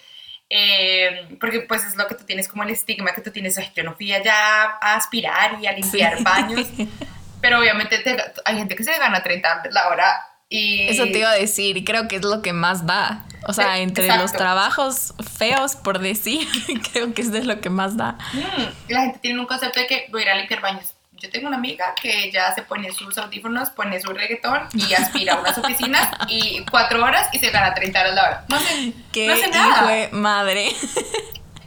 eh, 0.54 1.34
porque 1.40 1.60
pues 1.60 1.82
es 1.84 1.96
lo 1.96 2.06
que 2.06 2.14
tú 2.14 2.24
tienes 2.24 2.46
como 2.46 2.62
el 2.62 2.68
estigma 2.68 3.14
que 3.14 3.22
tú 3.22 3.30
tienes, 3.30 3.58
yo 3.74 3.84
no 3.84 3.94
fui 3.94 4.12
allá 4.12 4.34
a 4.82 4.96
aspirar 4.96 5.56
y 5.62 5.66
a 5.66 5.72
limpiar 5.72 6.22
baños. 6.22 6.66
pero 7.40 7.58
obviamente 7.58 8.02
hay 8.44 8.56
gente 8.58 8.76
que 8.76 8.84
se 8.84 8.98
gana 8.98 9.22
30 9.22 9.62
la 9.70 9.88
hora 9.88 10.14
y... 10.50 10.88
Eso 10.90 11.04
te 11.04 11.20
iba 11.20 11.30
a 11.30 11.34
decir, 11.34 11.78
y 11.78 11.84
creo 11.84 12.06
que 12.06 12.16
es 12.16 12.22
lo 12.22 12.42
que 12.42 12.52
más 12.52 12.86
da. 12.86 13.24
O 13.46 13.54
sea, 13.54 13.78
entre 13.78 14.06
los 14.08 14.32
trabajos 14.32 15.14
feos, 15.38 15.74
por 15.74 15.98
decir, 15.98 16.46
creo 16.92 17.14
que 17.14 17.22
es 17.22 17.32
de 17.32 17.44
lo 17.44 17.62
que 17.62 17.70
más 17.70 17.96
da. 17.96 18.18
Mm, 18.34 18.92
la 18.92 19.00
gente 19.00 19.18
tiene 19.20 19.40
un 19.40 19.46
concepto 19.46 19.80
de 19.80 19.86
que 19.86 20.06
voy 20.10 20.20
a 20.20 20.24
ir 20.24 20.30
a 20.32 20.34
limpiar 20.34 20.60
baños. 20.60 20.94
Yo 21.22 21.30
tengo 21.30 21.46
una 21.46 21.56
amiga 21.56 21.94
que 22.02 22.32
ya 22.32 22.52
se 22.52 22.62
pone 22.62 22.92
sus 22.92 23.16
audífonos, 23.16 23.70
pone 23.70 24.00
su 24.00 24.12
reggaetón 24.12 24.66
y 24.74 24.92
aspira 24.92 25.34
a 25.34 25.40
unas 25.40 25.56
oficinas 25.56 26.10
y 26.26 26.64
cuatro 26.68 27.04
horas 27.04 27.28
y 27.32 27.38
se 27.38 27.50
gana 27.50 27.72
30 27.72 28.00
horas 28.00 28.14
la 28.14 28.22
hora. 28.24 28.44
No 28.48 28.58
sé, 28.58 28.92
¿Qué 29.12 29.28
no 29.28 29.48
nada. 29.50 30.08
madre. 30.10 30.72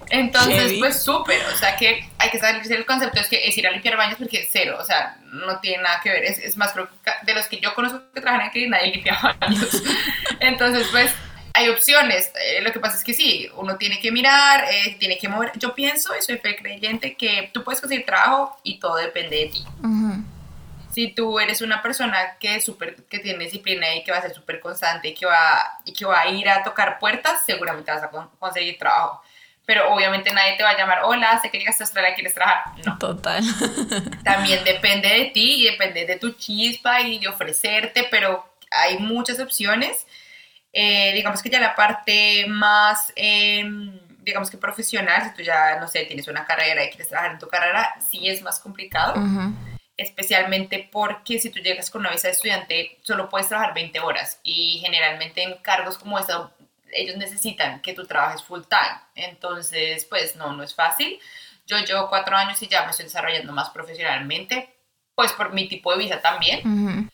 Entonces, 0.09 0.73
pues 0.77 1.01
súper, 1.01 1.41
o 1.53 1.57
sea 1.57 1.77
que 1.77 2.05
hay 2.17 2.29
que 2.29 2.37
saber 2.37 2.61
el 2.69 2.85
concepto 2.85 3.21
es 3.21 3.27
que 3.27 3.47
es 3.47 3.57
ir 3.57 3.65
a 3.65 3.71
limpiar 3.71 3.95
baños 3.95 4.17
porque 4.19 4.41
es 4.41 4.49
cero, 4.51 4.77
o 4.79 4.83
sea, 4.83 5.17
no 5.31 5.59
tiene 5.61 5.83
nada 5.83 5.99
que 6.03 6.09
ver, 6.11 6.25
es, 6.25 6.37
es 6.37 6.57
más, 6.57 6.73
creo 6.73 6.89
que 6.89 7.11
de 7.23 7.33
los 7.33 7.47
que 7.47 7.59
yo 7.59 7.73
conozco 7.73 8.03
que 8.13 8.21
trabajan 8.21 8.47
aquí, 8.47 8.67
nadie 8.67 8.91
limpia 8.91 9.17
baños. 9.39 9.81
Entonces, 10.41 10.87
pues 10.91 11.11
hay 11.55 11.69
opciones, 11.69 12.31
eh, 12.35 12.61
lo 12.61 12.71
que 12.71 12.79
pasa 12.79 12.97
es 12.97 13.03
que 13.03 13.13
sí, 13.13 13.49
uno 13.55 13.77
tiene 13.77 13.99
que 13.99 14.11
mirar, 14.11 14.65
eh, 14.69 14.97
tiene 14.99 15.17
que 15.17 15.29
mover, 15.29 15.51
yo 15.55 15.73
pienso 15.73 16.13
y 16.17 16.21
soy 16.21 16.37
fe 16.37 16.55
creyente 16.55 17.15
que 17.15 17.49
tú 17.53 17.63
puedes 17.63 17.79
conseguir 17.79 18.05
trabajo 18.05 18.57
y 18.63 18.79
todo 18.79 18.97
depende 18.97 19.37
de 19.37 19.45
ti. 19.47 19.65
Si 20.91 21.11
tú 21.11 21.39
eres 21.39 21.61
una 21.61 21.81
persona 21.81 22.37
que, 22.39 22.61
super, 22.61 22.95
que 23.05 23.19
tiene 23.19 23.45
disciplina 23.45 23.95
y 23.95 24.03
que 24.03 24.11
va 24.11 24.17
a 24.17 24.21
ser 24.21 24.33
súper 24.33 24.59
constante 24.59 25.09
y 25.09 25.13
que, 25.13 25.25
va, 25.25 25.79
y 25.85 25.93
que 25.93 26.05
va 26.05 26.21
a 26.21 26.27
ir 26.29 26.47
a 26.49 26.63
tocar 26.63 26.99
puertas, 26.99 27.43
seguramente 27.45 27.91
vas 27.91 28.03
a 28.03 28.09
conseguir 28.39 28.77
trabajo 28.77 29.21
pero 29.65 29.91
obviamente 29.93 30.31
nadie 30.31 30.55
te 30.57 30.63
va 30.63 30.71
a 30.71 30.77
llamar, 30.77 30.99
hola, 31.03 31.39
sé 31.41 31.49
que 31.49 31.57
llegaste 31.57 31.83
a 31.83 31.85
Australia, 31.85 32.13
¿quieres 32.13 32.33
trabajar? 32.33 32.65
No. 32.85 32.97
Total. 32.97 33.43
También 34.23 34.63
depende 34.63 35.09
de 35.09 35.25
ti 35.33 35.63
y 35.63 35.71
depende 35.71 36.05
de 36.05 36.17
tu 36.17 36.33
chispa 36.33 37.01
y 37.01 37.19
de 37.19 37.27
ofrecerte, 37.27 38.07
pero 38.11 38.47
hay 38.69 38.99
muchas 38.99 39.39
opciones. 39.39 40.04
Eh, 40.77 41.13
digamos 41.13 41.41
que 41.41 41.49
ya 41.49 41.61
la 41.61 41.73
parte 41.73 42.45
más, 42.49 43.13
em, 43.15 43.97
digamos 44.19 44.51
que 44.51 44.57
profesional, 44.57 45.23
si 45.23 45.33
tú 45.37 45.41
ya, 45.41 45.79
no 45.79 45.87
sé, 45.87 46.03
tienes 46.03 46.27
una 46.27 46.45
carrera 46.45 46.83
y 46.83 46.89
quieres 46.89 47.07
trabajar 47.07 47.31
en 47.31 47.39
tu 47.39 47.47
carrera, 47.47 47.95
sí 48.11 48.27
es 48.27 48.41
más 48.41 48.59
complicado. 48.59 49.15
Especialmente 49.95 50.89
porque 50.91 51.39
si 51.39 51.49
tú 51.49 51.59
llegas 51.59 51.89
con 51.89 52.01
una 52.01 52.11
visa 52.11 52.27
de 52.27 52.33
estudiante, 52.33 52.97
solo 53.03 53.29
puedes 53.29 53.47
trabajar 53.47 53.73
20 53.73 54.01
horas 54.01 54.41
y 54.43 54.79
generalmente 54.79 55.43
en 55.43 55.53
cargos 55.59 55.97
como 55.97 56.19
esta 56.19 56.51
ellos 56.91 57.15
necesitan 57.17 57.81
que 57.81 57.93
tú 57.93 58.05
trabajes 58.05 58.43
full 58.43 58.61
time. 58.63 58.99
Entonces, 59.15 60.05
pues 60.05 60.35
no, 60.35 60.53
no 60.53 60.63
es 60.63 60.75
fácil. 60.75 61.19
Yo 61.67 61.77
llevo 61.79 62.09
cuatro 62.09 62.35
años 62.35 62.61
y 62.61 62.67
ya 62.67 62.83
me 62.83 62.91
estoy 62.91 63.05
desarrollando 63.05 63.53
más 63.53 63.69
profesionalmente, 63.69 64.75
pues 65.15 65.31
por 65.31 65.53
mi 65.53 65.67
tipo 65.67 65.91
de 65.91 65.99
visa 65.99 66.21
también. 66.21 67.09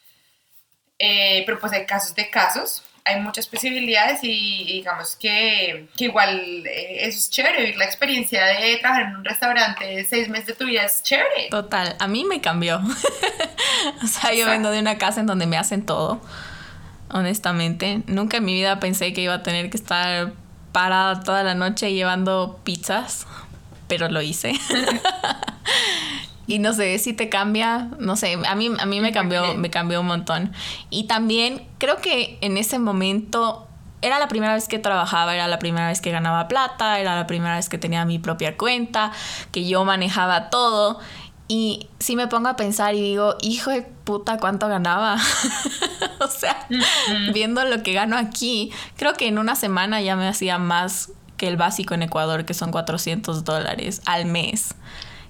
Eh, 0.98 1.44
pero 1.46 1.60
pues 1.60 1.74
hay 1.74 1.86
casos 1.86 2.14
de 2.16 2.30
casos, 2.30 2.84
hay 3.04 3.20
muchas 3.20 3.48
posibilidades 3.48 4.20
y, 4.24 4.66
digamos 4.66 5.16
que, 5.16 5.88
que 5.98 6.06
igual 6.06 6.66
eh, 6.66 7.08
eso 7.08 7.18
es 7.18 7.30
chévere, 7.30 7.76
la 7.76 7.86
experiencia 7.86 8.46
de 8.46 8.78
trabajar 8.78 9.04
en 9.04 9.16
un 9.18 9.26
restaurante 9.26 10.06
seis 10.06 10.30
meses 10.30 10.48
de 10.48 10.54
tu 10.54 10.66
vida 10.66 10.84
es 10.84 11.04
chévere. 11.04 11.50
Total, 11.50 11.96
a 12.00 12.08
mí 12.08 12.26
me 12.26 12.42
cambió. 12.42 12.82
o 14.04 14.08
sea, 14.08 14.34
yo 14.34 14.46
vengo 14.46 14.70
de 14.70 14.80
una 14.80 14.98
casa 14.98 15.20
en 15.20 15.26
donde 15.26 15.46
me 15.46 15.58
hacen 15.58 15.86
todo 15.86 16.22
honestamente. 17.14 18.04
Nunca 18.08 18.38
en 18.38 18.46
mi 18.46 18.54
vida 18.54 18.80
pensé 18.80 19.14
que 19.14 19.22
iba 19.22 19.36
a 19.36 19.44
tener 19.44 19.70
que 19.70 19.78
estar 19.78 20.34
parada 20.72 21.22
toda 21.24 21.44
la 21.44 21.56
noche 21.56 21.94
llevando 21.94 22.60
pizzas, 22.64 23.28
pero 23.88 24.10
lo 24.10 24.22
hice. 24.22 24.54
y 26.52 26.60
no 26.60 26.74
sé 26.74 27.00
si 27.00 27.14
te 27.14 27.30
cambia, 27.30 27.88
no 27.98 28.18
sé, 28.18 28.38
a 28.46 28.56
mí, 28.56 28.70
a 28.78 28.86
mí 28.86 29.00
me 29.00 29.14
cambió, 29.14 29.56
me 29.56 29.70
cambió 29.70 30.02
un 30.02 30.08
montón. 30.08 30.52
Y 30.90 31.06
también 31.06 31.66
creo 31.78 32.02
que 32.02 32.38
en 32.42 32.58
ese 32.58 32.78
momento 32.78 33.70
era 34.02 34.20
la 34.20 34.28
primera 34.28 34.54
vez 34.54 34.68
que 34.68 34.78
trabajaba, 34.78 35.34
era 35.34 35.48
la 35.48 35.60
primera 35.60 35.88
vez 35.88 36.02
que 36.02 36.12
ganaba 36.12 36.50
plata, 36.50 37.00
era 37.00 37.16
la 37.16 37.26
primera 37.26 37.56
vez 37.56 37.70
que 37.70 37.78
tenía 37.78 38.04
mi 38.04 38.20
propia 38.20 38.58
cuenta, 38.58 39.14
que 39.54 39.66
yo 39.66 39.86
manejaba 39.86 40.50
todo. 40.50 41.00
Y 41.48 41.88
si 42.00 42.18
me 42.18 42.28
pongo 42.28 42.50
a 42.50 42.58
pensar 42.58 42.96
y 42.96 43.02
digo, 43.02 43.38
hijo 43.40 43.72
de 43.72 43.84
puta, 43.84 44.36
¿cuánto 44.38 44.68
ganaba? 44.68 45.16
o 46.20 46.28
sea, 46.28 46.68
viendo 47.34 47.64
lo 47.64 47.82
que 47.82 47.94
gano 47.94 48.18
aquí, 48.18 48.74
creo 48.98 49.14
que 49.14 49.30
en 49.30 49.40
una 49.40 49.56
semana 49.56 50.02
ya 50.02 50.18
me 50.18 50.28
hacía 50.28 50.58
más 50.58 51.14
que 51.38 51.48
el 51.48 51.56
básico 51.56 51.94
en 51.94 52.02
Ecuador, 52.02 52.44
que 52.44 52.54
son 52.54 52.72
400 52.72 53.46
dólares 53.46 54.02
al 54.06 54.26
mes. 54.26 54.76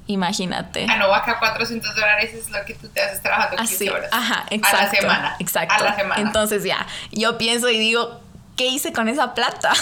Imagínate. 0.08 0.88
Ah, 0.90 0.98
no, 0.98 1.14
acá 1.14 1.40
400 1.40 1.96
dólares 1.96 2.34
es 2.34 2.50
lo 2.50 2.64
que 2.66 2.74
tú 2.74 2.90
te 2.90 3.02
haces 3.02 3.22
trabajando 3.22 3.58
15 3.58 3.92
horas. 3.92 4.10
Ajá, 4.12 4.46
exacto. 4.50 4.78
A 4.78 4.84
la 4.84 4.92
semana. 4.92 5.36
Exacto. 5.40 5.76
A 5.76 5.84
la 5.84 5.96
semana. 5.96 6.22
Entonces 6.22 6.64
ya, 6.64 6.86
yo 7.12 7.38
pienso 7.38 7.70
y 7.70 7.78
digo, 7.78 8.20
¿qué 8.58 8.68
hice 8.68 8.94
con 8.94 9.08
esa 9.08 9.34
plata? 9.34 9.72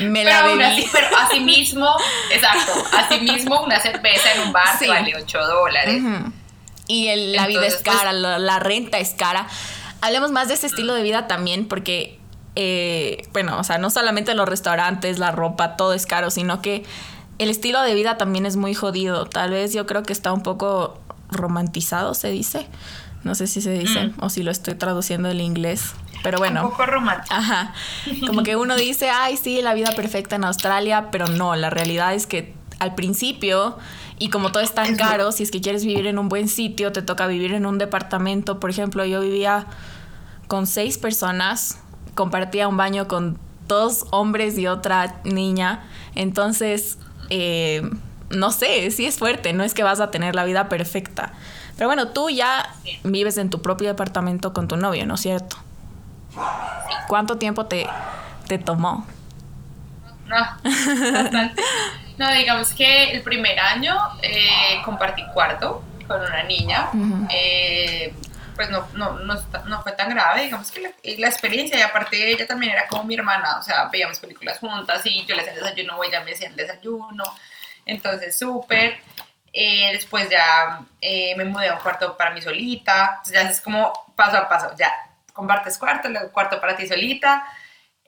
Me 0.00 0.24
la 0.24 0.42
bebí. 0.42 0.88
pero 0.92 1.06
así 1.18 1.40
mismo, 1.40 1.88
exacto, 2.30 2.72
así 2.96 3.20
mismo 3.20 3.62
una 3.62 3.80
cerveza 3.80 4.32
en 4.34 4.42
un 4.42 4.52
bar 4.52 4.78
vale 4.86 5.14
8 5.16 5.38
dólares. 5.46 6.02
Y 6.86 7.34
la 7.34 7.46
vida 7.46 7.66
es 7.66 7.76
pues, 7.76 7.96
cara, 7.96 8.12
la, 8.12 8.58
renta 8.58 8.98
es 8.98 9.10
cara. 9.10 9.46
Hablemos 10.00 10.30
más 10.30 10.48
de 10.48 10.54
ese 10.54 10.66
estilo 10.66 10.94
de 10.94 11.02
vida 11.02 11.26
también, 11.26 11.68
porque, 11.68 12.18
eh, 12.54 13.28
bueno, 13.32 13.58
o 13.58 13.64
sea, 13.64 13.78
no 13.78 13.90
solamente 13.90 14.34
los 14.34 14.48
restaurantes, 14.48 15.18
la 15.18 15.30
ropa, 15.30 15.76
todo 15.76 15.92
es 15.92 16.06
caro, 16.06 16.30
sino 16.30 16.62
que 16.62 16.84
el 17.38 17.50
estilo 17.50 17.80
de 17.82 17.94
vida 17.94 18.18
también 18.18 18.46
es 18.46 18.56
muy 18.56 18.74
jodido. 18.74 19.26
Tal 19.26 19.50
vez 19.50 19.72
yo 19.72 19.86
creo 19.86 20.02
que 20.02 20.12
está 20.12 20.32
un 20.32 20.42
poco 20.42 20.98
romantizado, 21.30 22.14
se 22.14 22.30
dice. 22.30 22.68
No 23.24 23.34
sé 23.34 23.46
si 23.46 23.60
se 23.60 23.72
dice 23.72 24.08
mm. 24.08 24.14
o 24.20 24.30
si 24.30 24.42
lo 24.42 24.50
estoy 24.50 24.74
traduciendo 24.74 25.28
del 25.28 25.40
inglés. 25.40 25.94
Pero 26.22 26.38
bueno. 26.38 26.64
Un 26.64 26.70
poco 26.70 26.86
romántico. 26.86 27.34
Ajá. 27.34 27.74
Como 28.26 28.42
que 28.42 28.56
uno 28.56 28.76
dice, 28.76 29.10
ay, 29.10 29.36
sí, 29.36 29.62
la 29.62 29.74
vida 29.74 29.92
perfecta 29.92 30.36
en 30.36 30.44
Australia, 30.44 31.10
pero 31.10 31.26
no, 31.26 31.54
la 31.56 31.70
realidad 31.70 32.14
es 32.14 32.26
que 32.26 32.54
al 32.78 32.94
principio, 32.94 33.76
y 34.18 34.30
como 34.30 34.52
todo 34.52 34.62
es 34.62 34.72
tan 34.74 34.96
caro, 34.96 35.32
si 35.32 35.42
es 35.42 35.50
que 35.50 35.60
quieres 35.60 35.84
vivir 35.84 36.06
en 36.06 36.18
un 36.18 36.28
buen 36.28 36.48
sitio, 36.48 36.92
te 36.92 37.02
toca 37.02 37.26
vivir 37.26 37.52
en 37.54 37.66
un 37.66 37.78
departamento. 37.78 38.60
Por 38.60 38.70
ejemplo, 38.70 39.04
yo 39.04 39.20
vivía 39.20 39.66
con 40.46 40.66
seis 40.66 40.96
personas, 40.96 41.80
compartía 42.14 42.68
un 42.68 42.76
baño 42.76 43.08
con 43.08 43.38
dos 43.66 44.06
hombres 44.10 44.56
y 44.58 44.66
otra 44.66 45.20
niña. 45.24 45.84
Entonces, 46.14 46.98
eh, 47.30 47.82
no 48.30 48.50
sé, 48.50 48.90
sí 48.90 49.06
es 49.06 49.18
fuerte, 49.18 49.52
no 49.52 49.64
es 49.64 49.74
que 49.74 49.82
vas 49.82 50.00
a 50.00 50.10
tener 50.10 50.34
la 50.34 50.44
vida 50.44 50.68
perfecta. 50.68 51.32
Pero 51.76 51.88
bueno, 51.88 52.08
tú 52.08 52.28
ya 52.30 52.74
vives 53.04 53.38
en 53.38 53.50
tu 53.50 53.62
propio 53.62 53.88
departamento 53.88 54.52
con 54.52 54.68
tu 54.68 54.76
novio, 54.76 55.06
¿no 55.06 55.14
es 55.14 55.20
cierto? 55.20 55.56
¿Cuánto 57.06 57.38
tiempo 57.38 57.66
te, 57.66 57.86
te 58.48 58.58
tomó? 58.58 59.06
No, 60.26 60.36
bastante. 61.12 61.62
No, 62.18 62.30
digamos 62.32 62.70
que 62.72 63.12
el 63.12 63.22
primer 63.22 63.58
año 63.60 63.96
eh, 64.22 64.82
compartí 64.84 65.22
cuarto 65.32 65.82
con 66.06 66.20
una 66.20 66.42
niña. 66.42 66.88
Eh, 67.30 68.12
pues 68.58 68.70
no, 68.70 68.88
no, 68.94 69.20
no, 69.20 69.82
fue 69.84 69.92
tan 69.92 70.10
grave, 70.10 70.42
digamos 70.42 70.72
que 70.72 70.80
la, 70.80 70.90
la, 71.04 71.28
experiencia, 71.28 71.78
y 71.78 71.82
aparte 71.82 72.28
ella 72.28 72.44
también 72.44 72.72
era 72.72 72.88
como 72.88 73.04
mi 73.04 73.14
hermana, 73.14 73.56
o 73.60 73.62
sea, 73.62 73.84
veíamos 73.84 74.18
películas 74.18 74.58
juntas 74.58 75.00
y 75.06 75.24
yo 75.26 75.36
le 75.36 75.42
hacía 75.42 75.52
el 75.52 75.60
desayuno 75.60 76.02
ella 76.02 76.24
me 76.24 76.32
hacía 76.32 76.48
el 76.48 76.56
desayuno, 76.56 77.22
entonces 77.86 78.36
súper. 78.36 78.98
Eh, 79.52 79.92
después 79.92 80.28
ya 80.28 80.80
me 81.00 81.44
mudé 81.44 81.68
a 81.68 81.74
un 81.74 81.80
cuarto 81.80 82.16
para 82.16 82.32
mí 82.32 82.42
solita, 82.42 83.22
ya 83.30 83.42
es 83.42 83.60
como 83.60 83.92
paso 84.16 84.36
a 84.38 84.48
paso, 84.48 84.74
ya 84.76 84.92
compartes 85.32 85.78
cuarto, 85.78 86.08
luego 86.08 86.32
cuarto 86.32 86.60
para 86.60 86.74
ti 86.76 86.88
solita. 86.88 87.46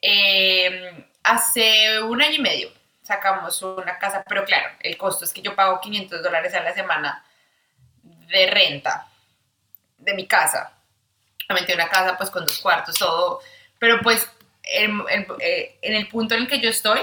Eh, 0.02 1.06
hace 1.22 2.02
un 2.02 2.20
año 2.20 2.34
y 2.34 2.40
medio 2.40 2.72
sacamos 3.02 3.62
una 3.62 3.98
casa, 4.00 4.24
pero 4.28 4.44
claro, 4.44 4.68
el 4.80 4.96
costo 4.96 5.24
es 5.24 5.32
que 5.32 5.42
yo 5.42 5.54
pago 5.54 5.80
500 5.80 6.24
dólares 6.24 6.52
a 6.54 6.60
la 6.60 6.74
semana 6.74 7.24
de 8.02 8.46
renta 8.48 9.09
de 10.00 10.14
mi 10.14 10.26
casa. 10.26 10.72
Obviamente 11.48 11.74
una 11.74 11.88
casa 11.88 12.16
pues 12.16 12.30
con 12.30 12.44
dos 12.44 12.58
cuartos, 12.58 12.94
todo, 12.96 13.40
pero 13.78 14.00
pues 14.02 14.28
en, 14.62 15.02
eh, 15.40 15.78
el 15.82 16.08
punto 16.08 16.34
en 16.34 16.42
el 16.42 16.48
que 16.48 16.60
yo 16.60 16.70
estoy 16.70 17.00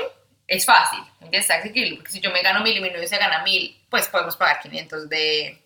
es 0.48 0.66
fácil, 0.66 1.00
está 1.32 1.56
accesible, 1.56 1.98
porque 1.98 2.12
si 2.12 2.22
yo 2.22 2.32
me 2.32 2.42
gano 2.42 2.62
mil 2.62 2.78
y 2.78 2.80
mi 2.80 2.90
novio 2.90 3.08
se 3.08 3.18
gana 3.18 3.44
mil, 3.44 3.78
pues 3.90 4.08
podemos 4.08 4.38
pagar 4.38 4.62
500 4.62 5.10
de, 5.10 5.62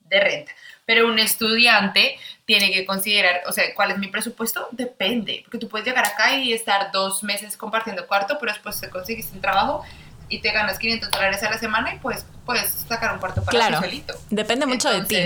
de 0.00 0.20
renta. 0.20 0.52
Pero 0.84 1.06
un 1.06 1.18
estudiante 1.18 2.18
tiene 2.44 2.72
que 2.72 2.84
considerar, 2.84 3.42
o 3.46 3.52
sea, 3.52 3.72
¿cuál 3.74 3.92
es 3.92 3.98
mi 3.98 4.08
presupuesto? 4.08 4.68
Depende, 4.72 5.42
porque 5.44 5.58
tú 5.58 5.68
puedes 5.68 5.86
llegar 5.86 6.04
acá 6.04 6.34
y 6.34 6.52
estar 6.52 6.90
dos 6.90 7.22
meses 7.22 7.56
compartiendo 7.56 8.06
cuarto, 8.06 8.38
pero 8.40 8.52
después 8.52 8.80
te 8.80 8.90
conseguiste 8.90 9.36
un 9.36 9.40
trabajo 9.40 9.84
y 10.28 10.40
te 10.40 10.50
ganas 10.50 10.78
500 10.78 11.10
dólares 11.10 11.42
a 11.42 11.50
la 11.50 11.58
semana 11.58 11.94
y 11.94 11.98
pues 11.98 12.26
puedes 12.44 12.70
sacar 12.70 13.12
un 13.12 13.20
cuarto 13.20 13.44
para 13.44 13.56
claro, 13.56 13.80
solito. 13.80 14.14
Depende 14.30 14.66
mucho 14.66 14.90
de 14.90 15.02
ti. 15.04 15.16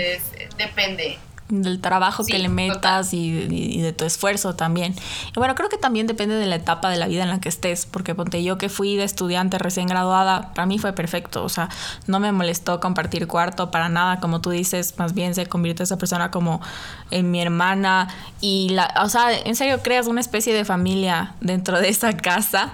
Depende. 0.57 1.19
Del 1.61 1.81
trabajo 1.81 2.25
que 2.25 2.39
le 2.39 2.49
metas 2.49 3.13
y, 3.13 3.81
de 3.83 3.93
tu 3.93 4.05
esfuerzo 4.05 4.55
también. 4.55 4.95
Y 5.29 5.35
bueno, 5.39 5.55
creo 5.55 5.69
que 5.69 5.77
también 5.77 6.07
depende 6.07 6.35
de 6.35 6.47
la 6.47 6.57
etapa 6.57 6.89
de 6.89 6.97
la 6.97 7.07
vida 7.07 7.25
en 7.25 7.29
la 7.29 7.41
que 7.41 7.51
estés, 7.51 7.85
porque 7.85 8.15
ponte 8.15 8.43
yo 8.43 8.57
que 8.57 8.71
fui 8.71 8.97
de 8.97 9.05
estudiante 9.05 9.59
recién 9.59 9.87
graduada, 9.87 10.55
para 10.55 10.67
mí 10.67 10.79
fue 10.79 10.95
perfecto, 10.95 11.45
o 11.45 11.49
sea, 11.51 11.69
no 12.07 12.21
me 12.21 12.33
molestó 12.33 12.81
compartir 12.81 13.27
cuarto 13.27 13.71
para 13.71 13.91
nada, 13.91 14.19
como 14.19 14.41
tú 14.41 14.51
dices, 14.51 14.95
más 14.99 15.13
bien 15.13 15.35
se 15.35 15.47
convierte 15.47 15.83
esa 15.83 15.99
persona 15.99 16.31
como 16.31 16.63
en 17.11 17.31
mi 17.31 17.43
hermana 17.43 18.09
y 18.41 18.71
la, 18.71 18.95
o 19.03 19.09
sea, 19.11 19.37
en 19.37 19.55
serio 19.55 19.81
creas 19.83 20.07
una 20.07 20.23
especie 20.23 20.55
de 20.55 20.65
familia 20.65 21.35
dentro 21.41 21.79
de 21.79 21.89
esa 21.91 22.17
casa. 22.17 22.73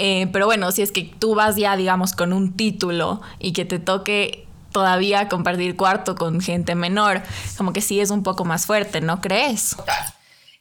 Eh, 0.00 0.28
pero 0.32 0.46
bueno, 0.46 0.70
si 0.70 0.82
es 0.82 0.92
que 0.92 1.12
tú 1.18 1.34
vas 1.34 1.56
ya, 1.56 1.76
digamos, 1.76 2.12
con 2.12 2.32
un 2.32 2.52
título 2.52 3.20
y 3.40 3.52
que 3.52 3.64
te 3.64 3.80
toque 3.80 4.47
todavía 4.72 5.28
compartir 5.28 5.76
cuarto 5.76 6.14
con 6.14 6.40
gente 6.40 6.74
menor, 6.74 7.22
como 7.56 7.72
que 7.72 7.80
sí 7.80 8.00
es 8.00 8.10
un 8.10 8.22
poco 8.22 8.44
más 8.44 8.66
fuerte, 8.66 9.00
¿no 9.00 9.20
crees? 9.20 9.76
Total. 9.76 10.14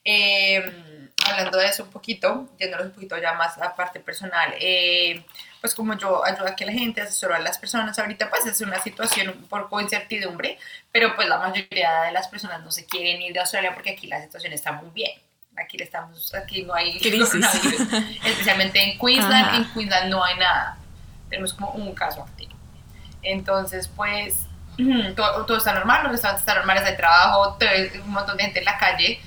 Em, 0.03 1.09
hablando 1.25 1.57
de 1.57 1.67
eso 1.67 1.83
un 1.83 1.89
poquito, 1.89 2.49
yéndonos 2.57 2.87
un 2.87 2.91
poquito 2.93 3.17
ya 3.17 3.33
más 3.33 3.57
a 3.57 3.75
parte 3.75 3.99
personal, 3.99 4.53
eh, 4.59 5.23
pues 5.59 5.75
como 5.75 5.97
yo 5.97 6.23
ayudo 6.23 6.47
a 6.47 6.55
que 6.55 6.65
la 6.65 6.71
gente, 6.71 7.01
asesoro 7.01 7.35
a 7.35 7.39
las 7.39 7.57
personas, 7.57 7.97
ahorita 7.99 8.29
pues 8.29 8.45
es 8.45 8.61
una 8.61 8.79
situación 8.81 9.29
un 9.29 9.47
poco 9.47 9.81
incertidumbre, 9.81 10.57
pero 10.91 11.15
pues 11.15 11.27
la 11.27 11.39
mayoría 11.39 12.03
de 12.03 12.11
las 12.11 12.27
personas 12.27 12.63
no 12.63 12.71
se 12.71 12.85
quieren 12.85 13.21
ir 13.21 13.33
de 13.33 13.39
Australia 13.39 13.73
porque 13.73 13.91
aquí 13.91 14.07
la 14.07 14.21
situación 14.21 14.53
está 14.53 14.71
muy 14.71 14.89
bien. 14.91 15.11
Aquí 15.57 15.75
estamos, 15.81 16.33
aquí 16.35 16.61
no 16.61 16.73
hay 16.75 16.99
crisis, 16.99 17.43
especialmente 18.23 18.79
en 18.79 18.99
Queensland, 18.99 19.55
en 19.55 19.73
Queensland 19.73 20.09
no 20.09 20.23
hay 20.23 20.37
nada. 20.37 20.77
Tenemos 21.29 21.53
como 21.53 21.71
un 21.71 21.95
caso 21.95 22.21
activo. 22.21 22.56
Entonces, 23.27 23.89
pues, 23.95 24.45
todo, 25.15 25.57
está 25.57 25.73
normal, 25.73 26.03
los 26.03 26.11
restaurantes 26.13 26.41
están 26.41 26.57
normales 26.57 26.85
de 26.85 26.93
trabajo, 26.93 27.57
un 28.05 28.11
montón 28.11 28.37
de 28.37 28.43
gente 28.43 28.59
en 28.59 28.65
la 28.65 28.77
calle. 28.77 29.19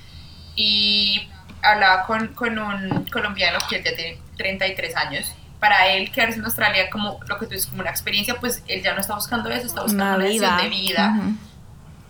Y 0.57 1.29
hablaba 1.63 2.05
con, 2.05 2.29
con 2.29 2.59
un 2.59 3.05
colombiano 3.07 3.59
que 3.69 3.83
ya 3.83 3.95
tiene 3.95 4.19
33 4.37 4.97
años. 4.97 5.35
Para 5.59 5.89
él, 5.89 6.11
quedarse 6.11 6.39
en 6.39 6.45
Australia 6.45 6.89
como 6.89 7.21
lo 7.27 7.39
que 7.39 7.47
tú 7.47 7.53
dices, 7.53 7.67
como 7.67 7.83
una 7.83 7.91
experiencia, 7.91 8.37
pues 8.41 8.63
él 8.67 8.83
ya 8.83 8.95
no 8.95 9.01
está 9.01 9.15
buscando 9.15 9.51
eso, 9.51 9.67
está 9.67 9.83
buscando 9.83 10.17
una, 10.17 10.17
vida. 10.17 10.57
de 10.57 10.69
vida, 10.71 11.15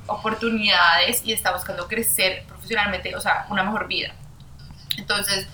oportunidades 0.06 1.22
y 1.24 1.32
está 1.32 1.52
buscando 1.52 1.88
crecer 1.88 2.44
profesionalmente, 2.46 3.16
o 3.16 3.20
sea, 3.20 3.46
una 3.48 3.64
mejor 3.64 3.88
vida. 3.88 4.12
Entonces, 4.96 5.48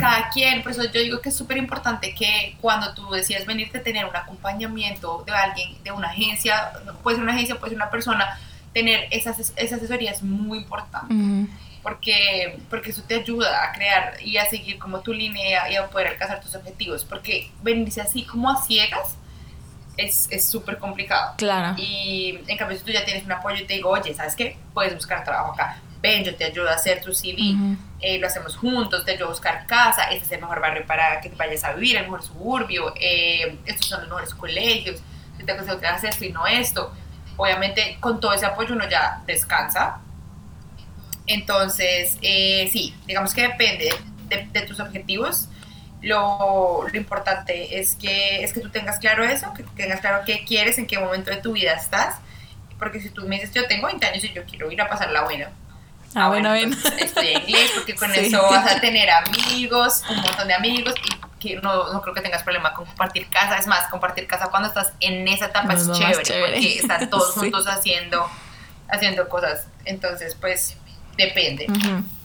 cada 0.00 0.30
quien, 0.30 0.62
por 0.62 0.72
eso 0.72 0.84
yo 0.84 1.00
digo 1.00 1.20
que 1.20 1.28
es 1.28 1.36
súper 1.36 1.58
importante 1.58 2.14
que 2.14 2.56
cuando 2.60 2.94
tú 2.94 3.10
decides 3.10 3.46
venirte 3.46 3.78
tener 3.80 4.06
un 4.06 4.16
acompañamiento 4.16 5.22
de 5.26 5.32
alguien, 5.32 5.82
de 5.84 5.92
una 5.92 6.08
agencia, 6.08 6.72
puede 7.02 7.16
ser 7.16 7.22
una 7.22 7.34
agencia, 7.34 7.56
puede 7.56 7.70
ser 7.70 7.76
una 7.76 7.90
persona, 7.90 8.38
tener 8.72 9.06
esas, 9.10 9.52
esa 9.56 9.76
asesoría 9.76 10.10
es 10.10 10.22
muy 10.22 10.58
importante. 10.58 11.14
Porque, 11.82 12.58
porque 12.68 12.90
eso 12.90 13.02
te 13.02 13.14
ayuda 13.14 13.64
a 13.64 13.72
crear 13.72 14.16
y 14.22 14.36
a 14.36 14.44
seguir 14.44 14.78
como 14.78 15.00
tu 15.00 15.14
línea 15.14 15.70
y 15.70 15.76
a 15.76 15.88
poder 15.88 16.08
alcanzar 16.08 16.40
tus 16.40 16.54
objetivos. 16.54 17.04
Porque 17.04 17.50
venirse 17.62 18.02
así 18.02 18.24
como 18.24 18.50
a 18.50 18.62
ciegas 18.62 19.16
es 19.96 20.44
súper 20.46 20.78
complicado. 20.78 21.34
Claro. 21.38 21.74
Y 21.78 22.38
en 22.46 22.56
cambio, 22.58 22.76
si 22.76 22.84
tú 22.84 22.92
ya 22.92 23.04
tienes 23.04 23.24
un 23.24 23.32
apoyo 23.32 23.62
y 23.62 23.66
te 23.66 23.74
digo, 23.74 23.88
oye, 23.88 24.14
¿sabes 24.14 24.34
qué? 24.34 24.58
Puedes 24.74 24.94
buscar 24.94 25.24
trabajo 25.24 25.54
acá 25.54 25.80
ven, 26.00 26.24
yo 26.24 26.34
te 26.34 26.44
ayudo 26.44 26.68
a 26.68 26.74
hacer 26.74 27.02
tu 27.02 27.12
CV, 27.12 27.54
eh, 28.00 28.18
lo 28.18 28.26
hacemos 28.26 28.56
juntos, 28.56 29.04
te 29.04 29.12
ayudo 29.12 29.26
a 29.26 29.30
buscar 29.30 29.66
casa, 29.66 30.04
este 30.04 30.24
es 30.24 30.32
el 30.32 30.40
mejor 30.40 30.60
barrio 30.60 30.86
para 30.86 31.20
que 31.20 31.28
te 31.28 31.36
vayas 31.36 31.62
a 31.64 31.72
vivir, 31.72 31.96
el 31.96 32.04
mejor 32.04 32.22
suburbio, 32.22 32.94
eh, 32.98 33.58
estos 33.66 33.86
son 33.86 34.00
los 34.00 34.08
mejores 34.08 34.34
colegios, 34.34 35.00
yo 35.38 35.46
te 35.46 35.52
aconsejo 35.52 35.80
que 35.80 35.86
hagas 35.86 36.04
esto 36.04 36.24
y 36.24 36.32
no 36.32 36.46
esto. 36.46 36.92
Obviamente 37.36 37.96
con 38.00 38.20
todo 38.20 38.34
ese 38.34 38.44
apoyo 38.44 38.74
uno 38.74 38.88
ya 38.88 39.22
descansa. 39.26 40.00
Entonces, 41.26 42.18
eh, 42.20 42.68
sí, 42.70 42.94
digamos 43.06 43.32
que 43.32 43.42
depende 43.42 43.90
de, 44.28 44.60
tus 44.62 44.78
objetivos. 44.80 45.48
Lo, 46.02 46.86
lo, 46.90 46.96
importante 46.98 47.78
es 47.78 47.94
que, 47.94 48.42
es 48.42 48.52
que 48.52 48.60
tú 48.60 48.70
tengas 48.70 48.98
claro 48.98 49.24
eso, 49.24 49.52
que 49.54 49.62
tengas 49.62 50.00
claro 50.00 50.22
qué 50.26 50.44
quieres, 50.46 50.78
en 50.78 50.86
qué 50.86 50.98
momento 50.98 51.30
de 51.30 51.38
tu 51.38 51.52
vida 51.52 51.72
estás. 51.72 52.16
Porque 52.78 53.00
si 53.00 53.10
tú 53.10 53.26
me 53.26 53.36
dices, 53.36 53.52
yo 53.52 53.66
tengo 53.66 53.86
20 53.86 54.04
años 54.06 54.24
y 54.24 54.32
yo 54.32 54.44
quiero 54.44 54.70
ir 54.70 54.80
a 54.80 54.88
pasar 54.88 55.10
la 55.10 55.22
buena, 55.22 55.50
Ah, 56.14 56.28
bueno, 56.28 56.52
bien. 56.52 56.76
Estudia 56.98 57.38
inglés 57.38 57.70
porque 57.74 57.94
con 57.94 58.10
eso 58.14 58.42
vas 58.42 58.70
a 58.70 58.80
tener 58.80 59.08
amigos, 59.10 60.02
un 60.08 60.16
montón 60.16 60.48
de 60.48 60.54
amigos 60.54 60.94
y 61.04 61.30
que 61.38 61.56
no, 61.56 61.92
no, 61.92 62.02
creo 62.02 62.14
que 62.14 62.20
tengas 62.20 62.42
problema 62.42 62.74
con 62.74 62.84
compartir 62.84 63.28
casa. 63.28 63.56
Es 63.56 63.66
más, 63.66 63.88
compartir 63.88 64.26
casa 64.26 64.48
cuando 64.50 64.68
estás 64.68 64.92
en 65.00 65.26
esa 65.28 65.46
etapa 65.46 65.74
es 65.74 65.90
chévere, 65.90 66.16
porque 66.16 66.78
están 66.78 67.10
todos 67.10 67.32
juntos 67.32 67.66
haciendo, 67.66 68.28
haciendo 68.88 69.28
cosas. 69.28 69.66
Entonces, 69.84 70.36
pues, 70.40 70.76
depende. 71.16 71.66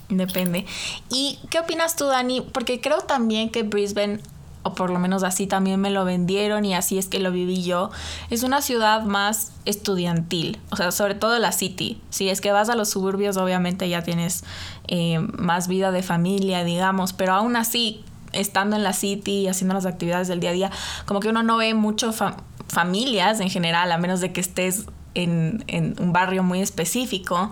Depende. 0.09 0.65
¿Y 1.09 1.39
qué 1.49 1.59
opinas 1.59 1.95
tú, 1.95 2.07
Dani? 2.07 2.41
Porque 2.41 2.79
creo 2.79 3.01
también 3.01 3.49
que 3.49 3.63
Brisbane 3.63 4.19
o 4.65 4.73
por 4.73 4.89
lo 4.89 4.97
menos 4.97 5.21
así 5.21 5.45
también 5.45 5.79
me 5.79 5.91
lo 5.91 6.05
vendieron 6.05 6.65
y 6.65 6.73
así 6.73 6.97
es 6.97 7.05
que 7.07 7.19
lo 7.19 7.31
viví 7.31 7.63
yo, 7.63 7.91
es 8.31 8.41
una 8.41 8.63
ciudad 8.63 9.03
más 9.03 9.51
estudiantil, 9.65 10.59
o 10.71 10.75
sea, 10.75 10.91
sobre 10.91 11.13
todo 11.13 11.37
la 11.37 11.51
city. 11.51 12.01
Si 12.09 12.29
es 12.29 12.41
que 12.41 12.51
vas 12.51 12.69
a 12.69 12.75
los 12.75 12.89
suburbios, 12.89 13.37
obviamente 13.37 13.87
ya 13.87 14.01
tienes 14.01 14.43
eh, 14.87 15.19
más 15.19 15.67
vida 15.67 15.91
de 15.91 16.01
familia, 16.01 16.63
digamos, 16.63 17.13
pero 17.13 17.33
aún 17.33 17.55
así, 17.55 18.03
estando 18.33 18.75
en 18.75 18.83
la 18.83 18.93
city 18.93 19.41
y 19.41 19.47
haciendo 19.47 19.75
las 19.75 19.85
actividades 19.85 20.27
del 20.27 20.39
día 20.39 20.49
a 20.49 20.53
día, 20.53 20.71
como 21.05 21.19
que 21.19 21.29
uno 21.29 21.43
no 21.43 21.57
ve 21.57 21.75
mucho 21.75 22.11
familias 22.67 23.41
en 23.41 23.51
general, 23.51 23.91
a 23.91 23.99
menos 23.99 24.19
de 24.19 24.33
que 24.33 24.41
estés 24.41 24.87
en, 25.13 25.63
en 25.67 25.95
un 25.99 26.11
barrio 26.11 26.41
muy 26.41 26.59
específico. 26.59 27.51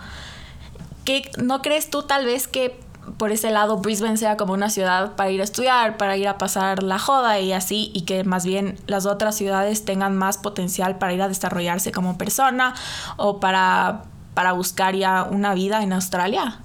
¿Qué, 1.05 1.29
¿No 1.37 1.61
crees 1.61 1.91
tú 1.91 2.01
tal 2.03 2.25
vez 2.25 2.47
que 2.47 2.82
por 3.17 3.31
ese 3.31 3.51
lado 3.51 3.77
Brisbane 3.77 4.17
sea 4.17 4.37
como 4.37 4.53
una 4.53 4.69
ciudad 4.69 5.15
para 5.15 5.29
ir 5.29 5.41
a 5.41 5.43
estudiar, 5.43 5.97
para 5.97 6.17
ir 6.17 6.27
a 6.27 6.37
pasar 6.37 6.83
la 6.83 6.99
joda 6.99 7.39
y 7.39 7.53
así, 7.53 7.91
y 7.93 8.05
que 8.05 8.23
más 8.23 8.45
bien 8.45 8.77
las 8.87 9.05
otras 9.05 9.37
ciudades 9.37 9.85
tengan 9.85 10.15
más 10.15 10.37
potencial 10.37 10.97
para 10.97 11.13
ir 11.13 11.21
a 11.21 11.27
desarrollarse 11.27 11.91
como 11.91 12.17
persona 12.17 12.75
o 13.17 13.39
para, 13.39 14.03
para 14.33 14.53
buscar 14.53 14.95
ya 14.95 15.23
una 15.23 15.53
vida 15.53 15.83
en 15.83 15.93
Australia? 15.93 16.59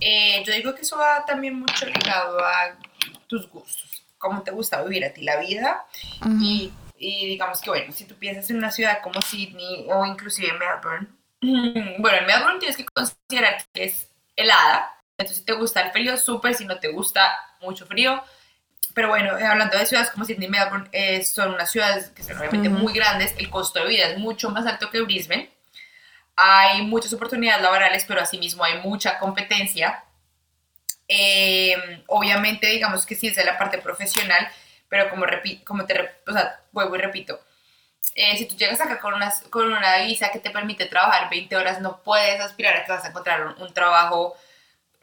Eh, 0.00 0.42
yo 0.46 0.52
digo 0.54 0.74
que 0.74 0.82
eso 0.82 0.96
va 0.96 1.24
también 1.26 1.58
mucho 1.58 1.86
ligado 1.86 2.38
a 2.38 2.76
tus 3.26 3.48
gustos, 3.50 4.04
cómo 4.18 4.42
te 4.42 4.50
gusta 4.50 4.82
vivir 4.82 5.04
a 5.04 5.12
ti 5.12 5.22
la 5.22 5.38
vida 5.38 5.84
y, 6.40 6.72
y, 6.96 7.26
digamos 7.26 7.60
que 7.60 7.70
bueno, 7.70 7.92
si 7.92 8.04
tú 8.04 8.14
piensas 8.14 8.48
en 8.50 8.56
una 8.56 8.70
ciudad 8.70 9.00
como 9.02 9.20
Sydney 9.20 9.86
o 9.88 10.06
inclusive 10.06 10.52
Melbourne, 10.54 11.08
bueno, 11.98 12.18
en 12.18 12.26
Melbourne 12.26 12.58
tienes 12.58 12.76
que 12.76 12.86
considerar 12.86 13.62
que 13.72 13.84
es 13.84 14.08
helada, 14.36 14.99
entonces, 15.20 15.38
si 15.38 15.44
te 15.44 15.52
gusta 15.52 15.82
el 15.82 15.92
frío, 15.92 16.16
súper. 16.16 16.54
Si 16.54 16.64
no 16.64 16.78
te 16.78 16.88
gusta 16.88 17.36
mucho 17.60 17.86
frío. 17.86 18.22
Pero 18.94 19.08
bueno, 19.08 19.38
eh, 19.38 19.44
hablando 19.44 19.78
de 19.78 19.86
ciudades 19.86 20.10
como 20.10 20.24
Sydney 20.24 20.48
y 20.48 20.50
Melbourne, 20.50 20.88
eh, 20.92 21.22
son 21.24 21.52
unas 21.52 21.70
ciudades 21.70 22.10
que 22.10 22.22
son 22.22 22.38
obviamente 22.38 22.70
muy 22.70 22.92
grandes. 22.92 23.34
El 23.36 23.50
costo 23.50 23.80
de 23.80 23.88
vida 23.88 24.08
es 24.08 24.18
mucho 24.18 24.50
más 24.50 24.66
alto 24.66 24.90
que 24.90 25.02
Brisbane. 25.02 25.50
Hay 26.36 26.82
muchas 26.82 27.12
oportunidades 27.12 27.62
laborales, 27.62 28.04
pero 28.08 28.20
asimismo 28.22 28.64
hay 28.64 28.78
mucha 28.78 29.18
competencia. 29.18 30.04
Eh, 31.06 32.02
obviamente, 32.06 32.66
digamos 32.68 33.04
que 33.04 33.14
sí 33.14 33.28
es 33.28 33.36
de 33.36 33.44
la 33.44 33.58
parte 33.58 33.78
profesional, 33.78 34.48
pero 34.88 35.10
como, 35.10 35.26
como 35.64 35.84
te 35.84 36.16
o 36.26 36.32
sea, 36.32 36.60
vuelvo 36.72 36.96
y 36.96 37.00
repito, 37.00 37.38
si 38.36 38.46
tú 38.46 38.56
llegas 38.56 38.80
acá 38.80 38.98
con 39.00 39.14
una, 39.14 39.32
con 39.50 39.70
una 39.70 39.98
visa 39.98 40.30
que 40.30 40.38
te 40.38 40.50
permite 40.50 40.86
trabajar 40.86 41.28
20 41.30 41.56
horas, 41.56 41.80
no 41.80 42.02
puedes 42.02 42.40
aspirar 42.40 42.76
a 42.76 42.84
que 42.84 42.92
vas 42.92 43.04
a 43.04 43.08
encontrar 43.08 43.46
un, 43.46 43.62
un 43.62 43.74
trabajo 43.74 44.36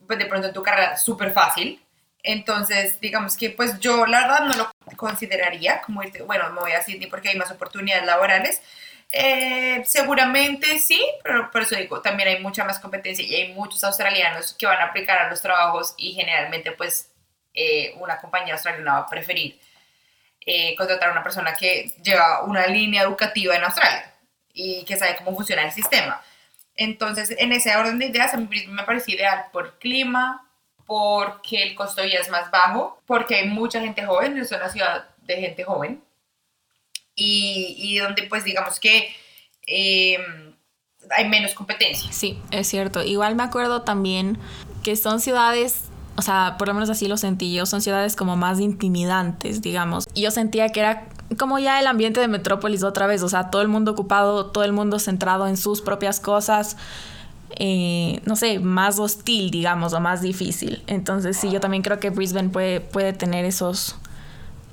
pues 0.07 0.19
de 0.19 0.25
pronto 0.25 0.47
en 0.47 0.53
tu 0.53 0.63
carrera 0.63 0.97
súper 0.97 1.31
fácil. 1.31 1.81
Entonces, 2.23 2.99
digamos 2.99 3.37
que 3.37 3.51
pues 3.51 3.79
yo 3.79 4.05
la 4.05 4.21
verdad 4.21 4.45
no 4.45 4.55
lo 4.55 4.71
consideraría 4.95 5.81
como 5.81 6.01
bueno, 6.25 6.49
me 6.51 6.61
voy 6.61 6.71
a 6.71 6.81
Sydney 6.81 7.07
porque 7.07 7.29
hay 7.29 7.35
más 7.37 7.51
oportunidades 7.51 8.05
laborales. 8.05 8.61
Eh, 9.11 9.83
seguramente 9.85 10.79
sí, 10.79 11.01
pero 11.23 11.49
por 11.49 11.61
eso 11.61 11.75
digo, 11.75 12.01
también 12.01 12.29
hay 12.29 12.39
mucha 12.41 12.65
más 12.65 12.79
competencia 12.79 13.23
y 13.25 13.35
hay 13.35 13.53
muchos 13.53 13.83
australianos 13.83 14.53
que 14.53 14.65
van 14.65 14.79
a 14.81 14.85
aplicar 14.85 15.17
a 15.19 15.29
los 15.29 15.41
trabajos 15.41 15.93
y 15.97 16.13
generalmente 16.13 16.73
pues 16.73 17.09
eh, 17.53 17.93
una 17.99 18.19
compañía 18.19 18.53
australiana 18.55 18.93
va 18.93 18.99
a 18.99 19.07
preferir 19.07 19.59
eh, 20.45 20.75
contratar 20.75 21.09
a 21.09 21.11
una 21.13 21.23
persona 21.23 21.55
que 21.55 21.91
lleva 22.01 22.43
una 22.43 22.67
línea 22.67 23.03
educativa 23.03 23.55
en 23.55 23.63
Australia 23.63 24.13
y 24.53 24.83
que 24.85 24.97
sabe 24.97 25.15
cómo 25.17 25.35
funciona 25.35 25.63
el 25.63 25.71
sistema. 25.71 26.21
Entonces, 26.77 27.35
en 27.37 27.51
ese 27.51 27.75
orden 27.75 27.99
de 27.99 28.05
ideas, 28.05 28.33
a 28.33 28.37
mí 28.37 28.47
me 28.67 28.83
parece 28.83 29.11
ideal 29.11 29.45
por 29.51 29.79
clima, 29.79 30.47
porque 30.85 31.63
el 31.63 31.75
costo 31.75 32.01
de 32.01 32.07
vida 32.07 32.19
es 32.19 32.29
más 32.29 32.49
bajo, 32.49 33.01
porque 33.05 33.35
hay 33.35 33.49
mucha 33.49 33.81
gente 33.81 34.05
joven, 34.05 34.37
es 34.37 34.51
una 34.51 34.69
ciudad 34.69 35.09
de 35.23 35.35
gente 35.37 35.63
joven, 35.63 36.01
y, 37.13 37.97
donde 37.97 38.23
pues 38.23 38.43
digamos 38.43 38.79
que 38.79 39.13
em, 39.65 40.55
hay 41.09 41.27
menos 41.27 41.53
competencia. 41.55 42.11
Sí, 42.11 42.39
es 42.51 42.67
cierto. 42.67 43.03
Igual 43.03 43.35
me 43.35 43.43
acuerdo 43.43 43.81
también 43.81 44.37
que 44.83 44.95
son 44.95 45.19
ciudades 45.19 45.89
o 46.17 46.21
sea, 46.23 46.55
por 46.57 46.67
lo 46.67 46.73
menos 46.73 46.89
así 46.89 47.07
lo 47.07 47.15
sentí 47.15 47.53
yo, 47.53 47.67
son 47.67 47.81
ciudades 47.81 48.15
como 48.15 48.35
más 48.35 48.59
intimidantes, 48.59 49.61
digamos. 49.61 50.07
Y 50.15 50.23
yo 50.23 50.31
sentía 50.31 50.69
que 50.69 50.79
era 50.79 51.05
como 51.37 51.59
ya 51.59 51.79
el 51.79 51.85
ambiente 51.85 52.19
de 52.19 52.27
Metrópolis 52.27 52.83
otra 52.83 53.05
vez, 53.05 53.21
o 53.21 53.29
sea, 53.29 53.51
todo 53.51 53.61
el 53.61 53.67
mundo 53.67 53.91
ocupado, 53.91 54.47
todo 54.47 54.63
el 54.63 54.73
mundo 54.73 54.97
centrado 54.97 55.47
en 55.47 55.57
sus 55.57 55.81
propias 55.81 56.19
cosas. 56.19 56.75
eh, 57.59 58.19
no 58.25 58.35
sé, 58.35 58.59
más 58.59 58.99
hostil, 58.99 59.51
digamos, 59.51 59.93
o 59.93 59.99
más 59.99 60.21
difícil. 60.21 60.83
Entonces 60.87 61.37
sí, 61.37 61.51
yo 61.51 61.59
también 61.59 61.83
creo 61.83 61.99
que 61.99 62.09
Brisbane 62.09 62.49
puede, 62.49 62.81
puede 62.81 63.13
tener 63.13 63.45
esos, 63.45 63.95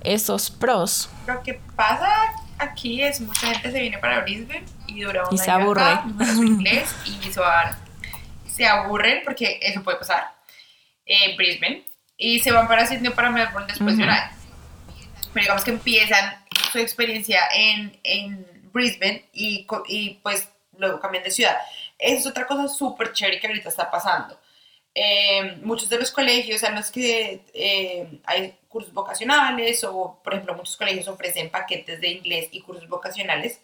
esos 0.02 0.50
pros. 0.50 1.10
Lo 1.26 1.42
que 1.42 1.60
pasa 1.76 2.08
aquí 2.58 3.02
es 3.02 3.20
mucha 3.20 3.48
gente 3.48 3.70
se 3.70 3.80
viene 3.80 3.98
para 3.98 4.20
Brisbane 4.20 4.64
y 4.86 5.02
dura 5.02 5.24
un 5.28 5.34
y 5.34 5.38
se 5.38 5.50
aburre. 5.50 5.82
Acá, 5.82 6.06
inglés 6.36 6.88
y 7.04 7.30
se, 7.30 7.38
van, 7.38 7.76
se 8.46 8.66
aburren 8.66 9.20
porque 9.24 9.60
eso 9.62 9.82
puede 9.82 9.98
pasar 9.98 10.33
en 11.06 11.36
Brisbane 11.36 11.84
y 12.16 12.40
se 12.40 12.52
van 12.52 12.68
para 12.68 12.86
Sydney 12.86 13.12
para 13.12 13.30
Melbourne 13.30 13.66
después 13.68 13.96
de 13.96 14.04
un 14.04 14.10
año. 14.10 14.30
Pero 15.32 15.44
digamos 15.44 15.64
que 15.64 15.70
empiezan 15.72 16.44
su 16.72 16.78
experiencia 16.78 17.40
en, 17.54 17.98
en 18.02 18.70
Brisbane 18.72 19.24
y, 19.32 19.66
y 19.88 20.10
pues 20.22 20.48
luego 20.78 21.00
cambian 21.00 21.24
de 21.24 21.30
ciudad. 21.30 21.56
Esa 21.98 22.20
es 22.20 22.26
otra 22.26 22.46
cosa 22.46 22.68
súper 22.68 23.12
chévere 23.12 23.40
que 23.40 23.46
ahorita 23.46 23.68
está 23.68 23.90
pasando. 23.90 24.38
Eh, 24.94 25.56
muchos 25.62 25.88
de 25.88 25.98
los 25.98 26.12
colegios 26.12 26.62
en 26.62 26.76
los 26.76 26.90
que 26.92 27.40
eh, 27.52 28.20
hay 28.24 28.54
cursos 28.68 28.92
vocacionales 28.92 29.82
o, 29.82 30.20
por 30.22 30.34
ejemplo, 30.34 30.54
muchos 30.54 30.76
colegios 30.76 31.08
ofrecen 31.08 31.50
paquetes 31.50 32.00
de 32.00 32.10
inglés 32.10 32.48
y 32.52 32.60
cursos 32.60 32.88
vocacionales, 32.88 33.60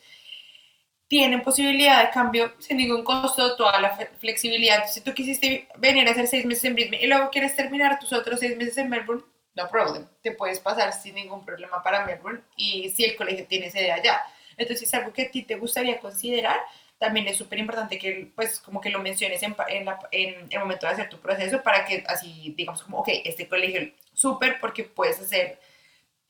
tienen 1.10 1.42
posibilidad 1.42 2.04
de 2.04 2.10
cambio 2.10 2.52
sin 2.60 2.76
ningún 2.76 3.02
costo, 3.02 3.56
toda 3.56 3.80
la 3.80 3.98
flexibilidad. 4.20 4.86
Si 4.86 5.00
tú 5.00 5.12
quisiste 5.12 5.66
venir 5.76 6.06
a 6.06 6.12
hacer 6.12 6.28
seis 6.28 6.46
meses 6.46 6.62
en 6.66 6.74
Brisbane 6.74 7.02
y 7.02 7.08
luego 7.08 7.30
quieres 7.30 7.56
terminar 7.56 7.98
tus 7.98 8.12
otros 8.12 8.38
seis 8.38 8.56
meses 8.56 8.78
en 8.78 8.88
Melbourne, 8.88 9.24
no 9.56 9.68
problem, 9.68 10.06
te 10.22 10.30
puedes 10.30 10.60
pasar 10.60 10.92
sin 10.92 11.16
ningún 11.16 11.44
problema 11.44 11.82
para 11.82 12.06
Melbourne 12.06 12.42
y 12.56 12.90
si 12.90 13.04
el 13.04 13.16
colegio 13.16 13.44
tiene 13.48 13.72
sede 13.72 13.90
allá. 13.90 14.22
Entonces, 14.56 14.86
es 14.86 14.94
algo 14.94 15.12
que 15.12 15.22
a 15.22 15.30
ti 15.32 15.42
te 15.42 15.56
gustaría 15.56 15.98
considerar, 15.98 16.60
también 16.96 17.26
es 17.26 17.36
súper 17.36 17.58
importante 17.58 17.98
que, 17.98 18.30
pues, 18.36 18.60
como 18.60 18.80
que 18.80 18.90
lo 18.90 19.00
menciones 19.00 19.42
en, 19.42 19.56
en, 19.68 19.88
en, 20.12 20.46
el 20.48 20.60
momento 20.60 20.86
de 20.86 20.92
hacer 20.92 21.08
tu 21.08 21.18
proceso 21.18 21.60
para 21.60 21.84
que 21.84 22.04
así, 22.06 22.54
digamos, 22.56 22.84
como, 22.84 22.98
ok, 22.98 23.08
este 23.24 23.48
colegio 23.48 23.90
súper 24.12 24.60
porque 24.60 24.84
puedes 24.84 25.18
hacer, 25.18 25.58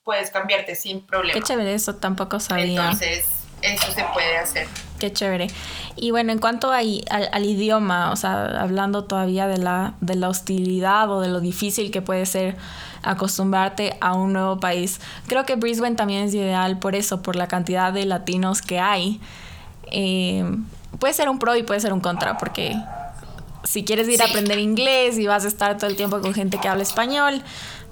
puedes 0.02 0.30
cambiarte 0.30 0.74
sin 0.74 1.06
problema. 1.06 1.38
Qué 1.38 1.42
chévere, 1.42 1.74
eso 1.74 1.96
tampoco 1.96 2.40
sabía. 2.40 2.64
Entonces, 2.80 3.39
eso 3.62 3.92
se 3.92 4.04
puede 4.12 4.38
hacer. 4.38 4.66
Qué 4.98 5.12
chévere. 5.12 5.48
Y 5.96 6.10
bueno, 6.10 6.32
en 6.32 6.38
cuanto 6.38 6.72
a, 6.72 6.78
al, 6.78 7.28
al, 7.32 7.44
idioma, 7.44 8.12
o 8.12 8.16
sea, 8.16 8.60
hablando 8.60 9.04
todavía 9.04 9.46
de 9.46 9.58
la, 9.58 9.94
de 10.00 10.14
la 10.14 10.28
hostilidad 10.28 11.10
o 11.10 11.20
de 11.20 11.28
lo 11.28 11.40
difícil 11.40 11.90
que 11.90 12.02
puede 12.02 12.26
ser 12.26 12.56
acostumbrarte 13.02 13.96
a 14.00 14.12
un 14.12 14.34
nuevo 14.34 14.60
país, 14.60 15.00
creo 15.26 15.46
que 15.46 15.56
Brisbane 15.56 15.96
también 15.96 16.24
es 16.24 16.34
ideal 16.34 16.78
por 16.78 16.94
eso, 16.94 17.22
por 17.22 17.36
la 17.36 17.48
cantidad 17.48 17.92
de 17.92 18.04
latinos 18.04 18.60
que 18.62 18.78
hay. 18.78 19.20
Eh, 19.90 20.44
puede 20.98 21.14
ser 21.14 21.28
un 21.28 21.38
pro 21.38 21.56
y 21.56 21.62
puede 21.62 21.80
ser 21.80 21.92
un 21.92 22.00
contra, 22.00 22.36
porque 22.36 22.76
si 23.64 23.84
quieres 23.84 24.08
ir 24.08 24.22
a 24.22 24.26
aprender 24.26 24.58
inglés 24.58 25.18
y 25.18 25.26
vas 25.26 25.44
a 25.44 25.48
estar 25.48 25.76
todo 25.76 25.88
el 25.88 25.96
tiempo 25.96 26.20
con 26.20 26.34
gente 26.34 26.58
que 26.58 26.68
habla 26.68 26.82
español, 26.82 27.42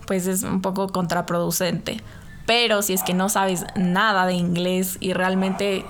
pues 0.06 0.26
es 0.26 0.42
un 0.42 0.62
poco 0.62 0.88
contraproducente. 0.88 2.00
Pero 2.48 2.80
si 2.80 2.94
es 2.94 3.02
que 3.02 3.12
no 3.12 3.28
sabes 3.28 3.66
nada 3.76 4.24
de 4.24 4.32
inglés 4.32 4.96
y 5.00 5.12
realmente 5.12 5.84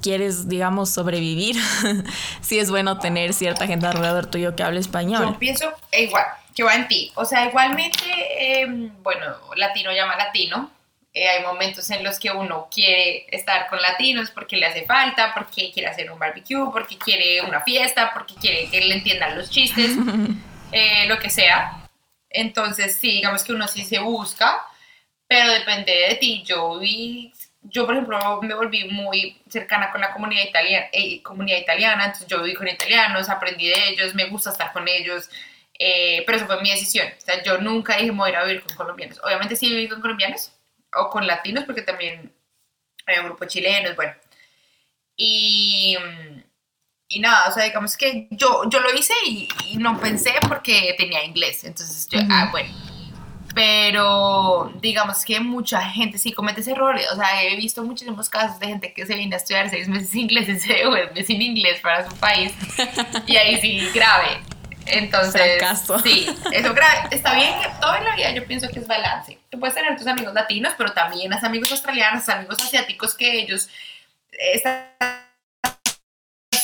quieres, 0.00 0.48
digamos, 0.48 0.94
sobrevivir, 0.94 1.56
sí 2.42 2.60
es 2.60 2.70
bueno 2.70 3.00
tener 3.00 3.34
cierta 3.34 3.66
gente 3.66 3.86
alrededor 3.86 4.26
tuyo 4.26 4.54
que 4.54 4.62
hable 4.62 4.78
español. 4.78 5.24
Yo 5.32 5.38
pienso 5.40 5.72
igual, 5.90 6.24
que 6.54 6.62
va 6.62 6.76
en 6.76 6.86
ti. 6.86 7.10
O 7.16 7.24
sea, 7.24 7.46
igualmente, 7.46 8.04
eh, 8.38 8.66
bueno, 9.02 9.34
latino 9.56 9.90
llama 9.90 10.14
latino, 10.14 10.70
eh, 11.12 11.26
hay 11.28 11.42
momentos 11.42 11.90
en 11.90 12.04
los 12.04 12.20
que 12.20 12.30
uno 12.30 12.68
quiere 12.72 13.26
estar 13.32 13.66
con 13.66 13.82
latinos 13.82 14.30
porque 14.30 14.56
le 14.56 14.66
hace 14.66 14.84
falta, 14.84 15.34
porque 15.34 15.72
quiere 15.72 15.88
hacer 15.88 16.08
un 16.12 16.20
barbecue, 16.20 16.70
porque 16.70 16.96
quiere 16.98 17.42
una 17.42 17.62
fiesta, 17.62 18.12
porque 18.14 18.36
quiere 18.36 18.70
que 18.70 18.80
le 18.80 18.94
entiendan 18.94 19.36
los 19.36 19.50
chistes, 19.50 19.90
eh, 20.70 21.06
lo 21.08 21.18
que 21.18 21.30
sea. 21.30 21.88
Entonces, 22.30 22.94
sí, 22.94 23.10
digamos 23.10 23.42
que 23.42 23.52
uno 23.52 23.66
sí 23.66 23.84
se 23.84 23.98
busca, 23.98 24.62
pero 25.28 25.52
depende 25.52 25.92
de 26.08 26.14
ti. 26.16 26.42
Yo 26.44 26.78
vi, 26.78 27.32
yo 27.62 27.86
por 27.86 27.94
ejemplo 27.94 28.40
me 28.42 28.54
volví 28.54 28.84
muy 28.84 29.40
cercana 29.48 29.90
con 29.90 30.00
la 30.00 30.12
comunidad 30.12 30.44
italiana, 30.44 30.86
eh, 30.92 31.22
comunidad 31.22 31.58
italiana 31.58 32.04
entonces 32.06 32.28
yo 32.28 32.42
viví 32.42 32.54
con 32.54 32.68
italianos, 32.68 33.28
aprendí 33.28 33.68
de 33.68 33.88
ellos, 33.88 34.14
me 34.14 34.26
gusta 34.26 34.50
estar 34.50 34.72
con 34.72 34.88
ellos. 34.88 35.28
pero 35.78 36.36
eso 36.36 36.46
fue 36.46 36.62
mi 36.62 36.70
decisión. 36.70 37.08
O 37.18 37.20
sea, 37.20 37.42
yo 37.42 37.58
nunca 37.58 37.96
dije, 37.96 38.12
me 38.12 38.18
voy 38.18 38.32
a 38.32 38.44
vivir 38.44 38.62
con 38.62 38.76
colombianos. 38.76 39.20
Obviamente 39.24 39.56
sí 39.56 39.68
viví 39.70 39.88
con 39.88 40.00
colombianos, 40.00 40.52
o 40.94 41.10
con 41.10 41.26
latinos, 41.26 41.64
porque 41.64 41.82
también 41.82 42.32
hay 43.06 43.18
un 43.18 43.26
grupo 43.26 43.44
chileno, 43.46 43.94
bueno. 43.94 44.14
Y, 45.16 45.96
y 47.08 47.20
nada, 47.20 47.48
o 47.48 47.52
sea, 47.52 47.64
digamos 47.64 47.96
que 47.96 48.28
yo, 48.30 48.68
yo 48.68 48.80
lo 48.80 48.92
hice 48.92 49.14
y, 49.26 49.48
no 49.78 49.98
pensé 50.00 50.34
porque 50.48 50.94
tenía 50.98 51.24
inglés, 51.24 51.64
entonces 51.64 52.08
yo, 52.10 52.18
ah, 52.30 52.48
bueno. 52.50 52.85
Pero 53.56 54.70
digamos 54.82 55.24
que 55.24 55.40
mucha 55.40 55.80
gente 55.80 56.18
sí 56.18 56.30
comete 56.30 56.60
ese 56.60 56.72
error, 56.72 56.94
o 57.10 57.16
sea, 57.16 57.42
he 57.42 57.56
visto 57.56 57.82
muchísimos 57.82 58.28
casos 58.28 58.60
de 58.60 58.66
gente 58.66 58.92
que 58.92 59.06
se 59.06 59.14
viene 59.14 59.34
a 59.34 59.38
estudiar 59.38 59.70
seis 59.70 59.88
meses 59.88 60.14
inglés 60.14 60.46
y 60.46 60.60
se 60.60 60.74
devuelve 60.74 61.24
sin 61.24 61.40
inglés 61.40 61.80
para 61.80 62.06
su 62.06 62.14
país, 62.16 62.52
y 63.26 63.34
ahí 63.34 63.58
sí, 63.58 63.88
grave. 63.94 64.42
Entonces, 64.84 65.62
sí, 66.04 66.26
eso 66.52 66.74
está 67.10 67.34
bien 67.34 67.54
que 67.62 67.68
toda 67.80 67.98
la 68.00 68.14
vida 68.14 68.30
yo 68.32 68.46
pienso 68.46 68.68
que 68.68 68.80
es 68.80 68.86
balance. 68.86 69.38
Tú 69.48 69.58
puedes 69.58 69.74
tener 69.74 69.96
tus 69.96 70.06
amigos 70.06 70.34
latinos, 70.34 70.74
pero 70.76 70.92
también 70.92 71.32
has 71.32 71.42
amigos 71.42 71.72
australianos, 71.72 72.28
amigos 72.28 72.58
asiáticos 72.62 73.14
que 73.14 73.40
ellos 73.40 73.70
están 74.32 74.84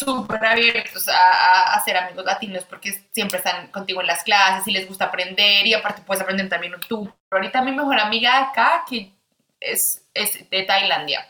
súper 0.05 0.45
abiertos 0.45 1.09
a, 1.09 1.75
a, 1.75 1.85
ser 1.85 1.97
amigos 1.97 2.25
latinos 2.25 2.65
porque 2.65 2.93
siempre 3.12 3.38
están 3.38 3.69
contigo 3.69 4.01
en 4.01 4.07
las 4.07 4.23
clases 4.23 4.67
y 4.69 4.73
les 4.73 4.87
gusta 4.87 5.07
aprender 5.07 5.67
y 5.67 5.75
aparte 5.75 6.03
puedes 6.03 6.23
aprender 6.23 6.49
también 6.49 6.75
tú. 6.88 7.12
Ahorita 7.31 7.62
mi 7.62 7.73
mejor 7.73 7.99
amiga 7.99 8.41
acá 8.41 8.85
que 8.88 9.12
es, 9.61 10.03
es 10.15 10.49
de 10.51 10.62
Tailandia 10.62 11.27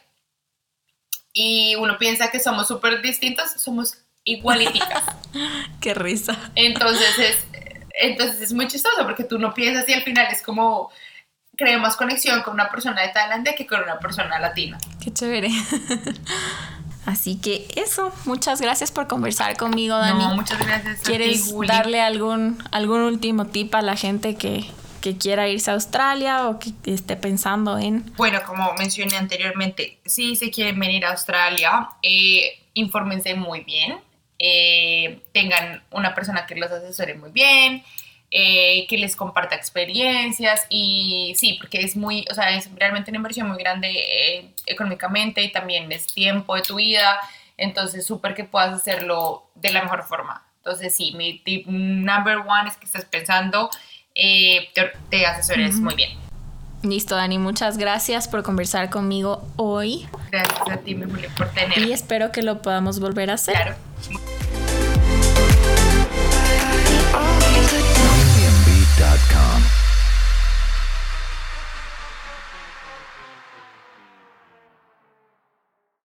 y 1.32 1.74
uno 1.76 1.98
piensa 1.98 2.30
que 2.30 2.40
somos 2.40 2.68
súper 2.68 3.00
distintos, 3.00 3.50
somos 3.52 3.98
igualiticas. 4.24 5.04
Qué 5.80 5.94
risa. 5.94 6.38
Entonces 6.54 7.18
es, 7.18 7.46
entonces 7.94 8.40
es 8.40 8.52
muy 8.52 8.68
chistoso 8.68 9.04
porque 9.04 9.24
tú 9.24 9.38
no 9.38 9.54
piensas 9.54 9.88
y 9.88 9.94
al 9.94 10.02
final 10.02 10.28
es 10.30 10.42
como 10.42 10.90
creo 11.56 11.78
más 11.78 11.96
conexión 11.96 12.42
con 12.42 12.54
una 12.54 12.70
persona 12.70 13.02
de 13.02 13.08
Tailandia 13.08 13.54
que 13.54 13.66
con 13.66 13.82
una 13.82 13.98
persona 13.98 14.38
latina. 14.38 14.78
Qué 15.02 15.12
chévere. 15.12 15.48
Así 17.04 17.36
que 17.36 17.66
eso, 17.76 18.12
muchas 18.24 18.60
gracias 18.60 18.92
por 18.92 19.08
conversar 19.08 19.56
conmigo, 19.56 19.96
Dani. 19.96 20.24
No, 20.24 20.34
muchas 20.36 20.58
gracias. 20.64 21.00
¿Quieres 21.00 21.52
darle 21.66 22.00
algún, 22.00 22.62
algún 22.70 23.00
último 23.00 23.46
tip 23.46 23.74
a 23.74 23.82
la 23.82 23.96
gente 23.96 24.36
que, 24.36 24.64
que 25.00 25.16
quiera 25.16 25.48
irse 25.48 25.70
a 25.70 25.74
Australia 25.74 26.48
o 26.48 26.58
que 26.58 26.72
esté 26.86 27.16
pensando 27.16 27.76
en... 27.78 28.04
Bueno, 28.16 28.40
como 28.46 28.72
mencioné 28.74 29.16
anteriormente, 29.16 29.98
si 30.06 30.36
se 30.36 30.50
quieren 30.50 30.78
venir 30.78 31.04
a 31.04 31.10
Australia, 31.10 31.88
eh, 32.02 32.60
infórmense 32.74 33.34
muy 33.34 33.64
bien 33.64 33.98
eh, 34.44 35.20
tengan 35.32 35.84
una 35.92 36.16
persona 36.16 36.46
que 36.46 36.56
los 36.56 36.68
asesore 36.68 37.14
muy 37.14 37.30
bien, 37.30 37.84
eh, 38.34 38.86
que 38.88 38.96
les 38.96 39.14
comparta 39.14 39.54
experiencias 39.54 40.66
y 40.70 41.34
sí, 41.36 41.58
porque 41.60 41.82
es 41.82 41.96
muy, 41.96 42.24
o 42.30 42.34
sea, 42.34 42.56
es 42.56 42.70
realmente 42.76 43.10
una 43.10 43.18
inversión 43.18 43.46
muy 43.46 43.58
grande 43.58 43.90
eh, 43.90 44.50
económicamente 44.64 45.42
y 45.42 45.52
también 45.52 45.92
es 45.92 46.06
tiempo 46.06 46.54
de 46.54 46.62
tu 46.62 46.76
vida, 46.76 47.18
entonces 47.58 48.06
súper 48.06 48.34
que 48.34 48.44
puedas 48.44 48.72
hacerlo 48.72 49.50
de 49.54 49.70
la 49.70 49.82
mejor 49.82 50.04
forma. 50.04 50.46
Entonces 50.56 50.96
sí, 50.96 51.12
mi 51.14 51.40
tip 51.40 51.66
number 51.66 52.38
one 52.38 52.70
es 52.70 52.78
que 52.78 52.86
estés 52.86 53.04
pensando, 53.04 53.68
te, 54.14 55.26
asesores 55.26 55.74
muy 55.74 55.94
bien. 55.94 56.12
Listo, 56.82 57.14
Dani, 57.16 57.36
muchas 57.36 57.76
gracias 57.76 58.28
por 58.28 58.42
conversar 58.42 58.88
conmigo 58.88 59.46
hoy. 59.56 60.08
Gracias 60.30 60.70
a 60.70 60.78
ti, 60.78 60.94
Mimuli, 60.94 61.28
por 61.36 61.50
tener. 61.50 61.76
Y 61.78 61.92
espero 61.92 62.32
que 62.32 62.40
lo 62.40 62.62
podamos 62.62 62.98
volver 62.98 63.30
a 63.30 63.34
hacer. 63.34 63.54
Claro. 63.54 63.76
Podcast.com. 69.32 69.81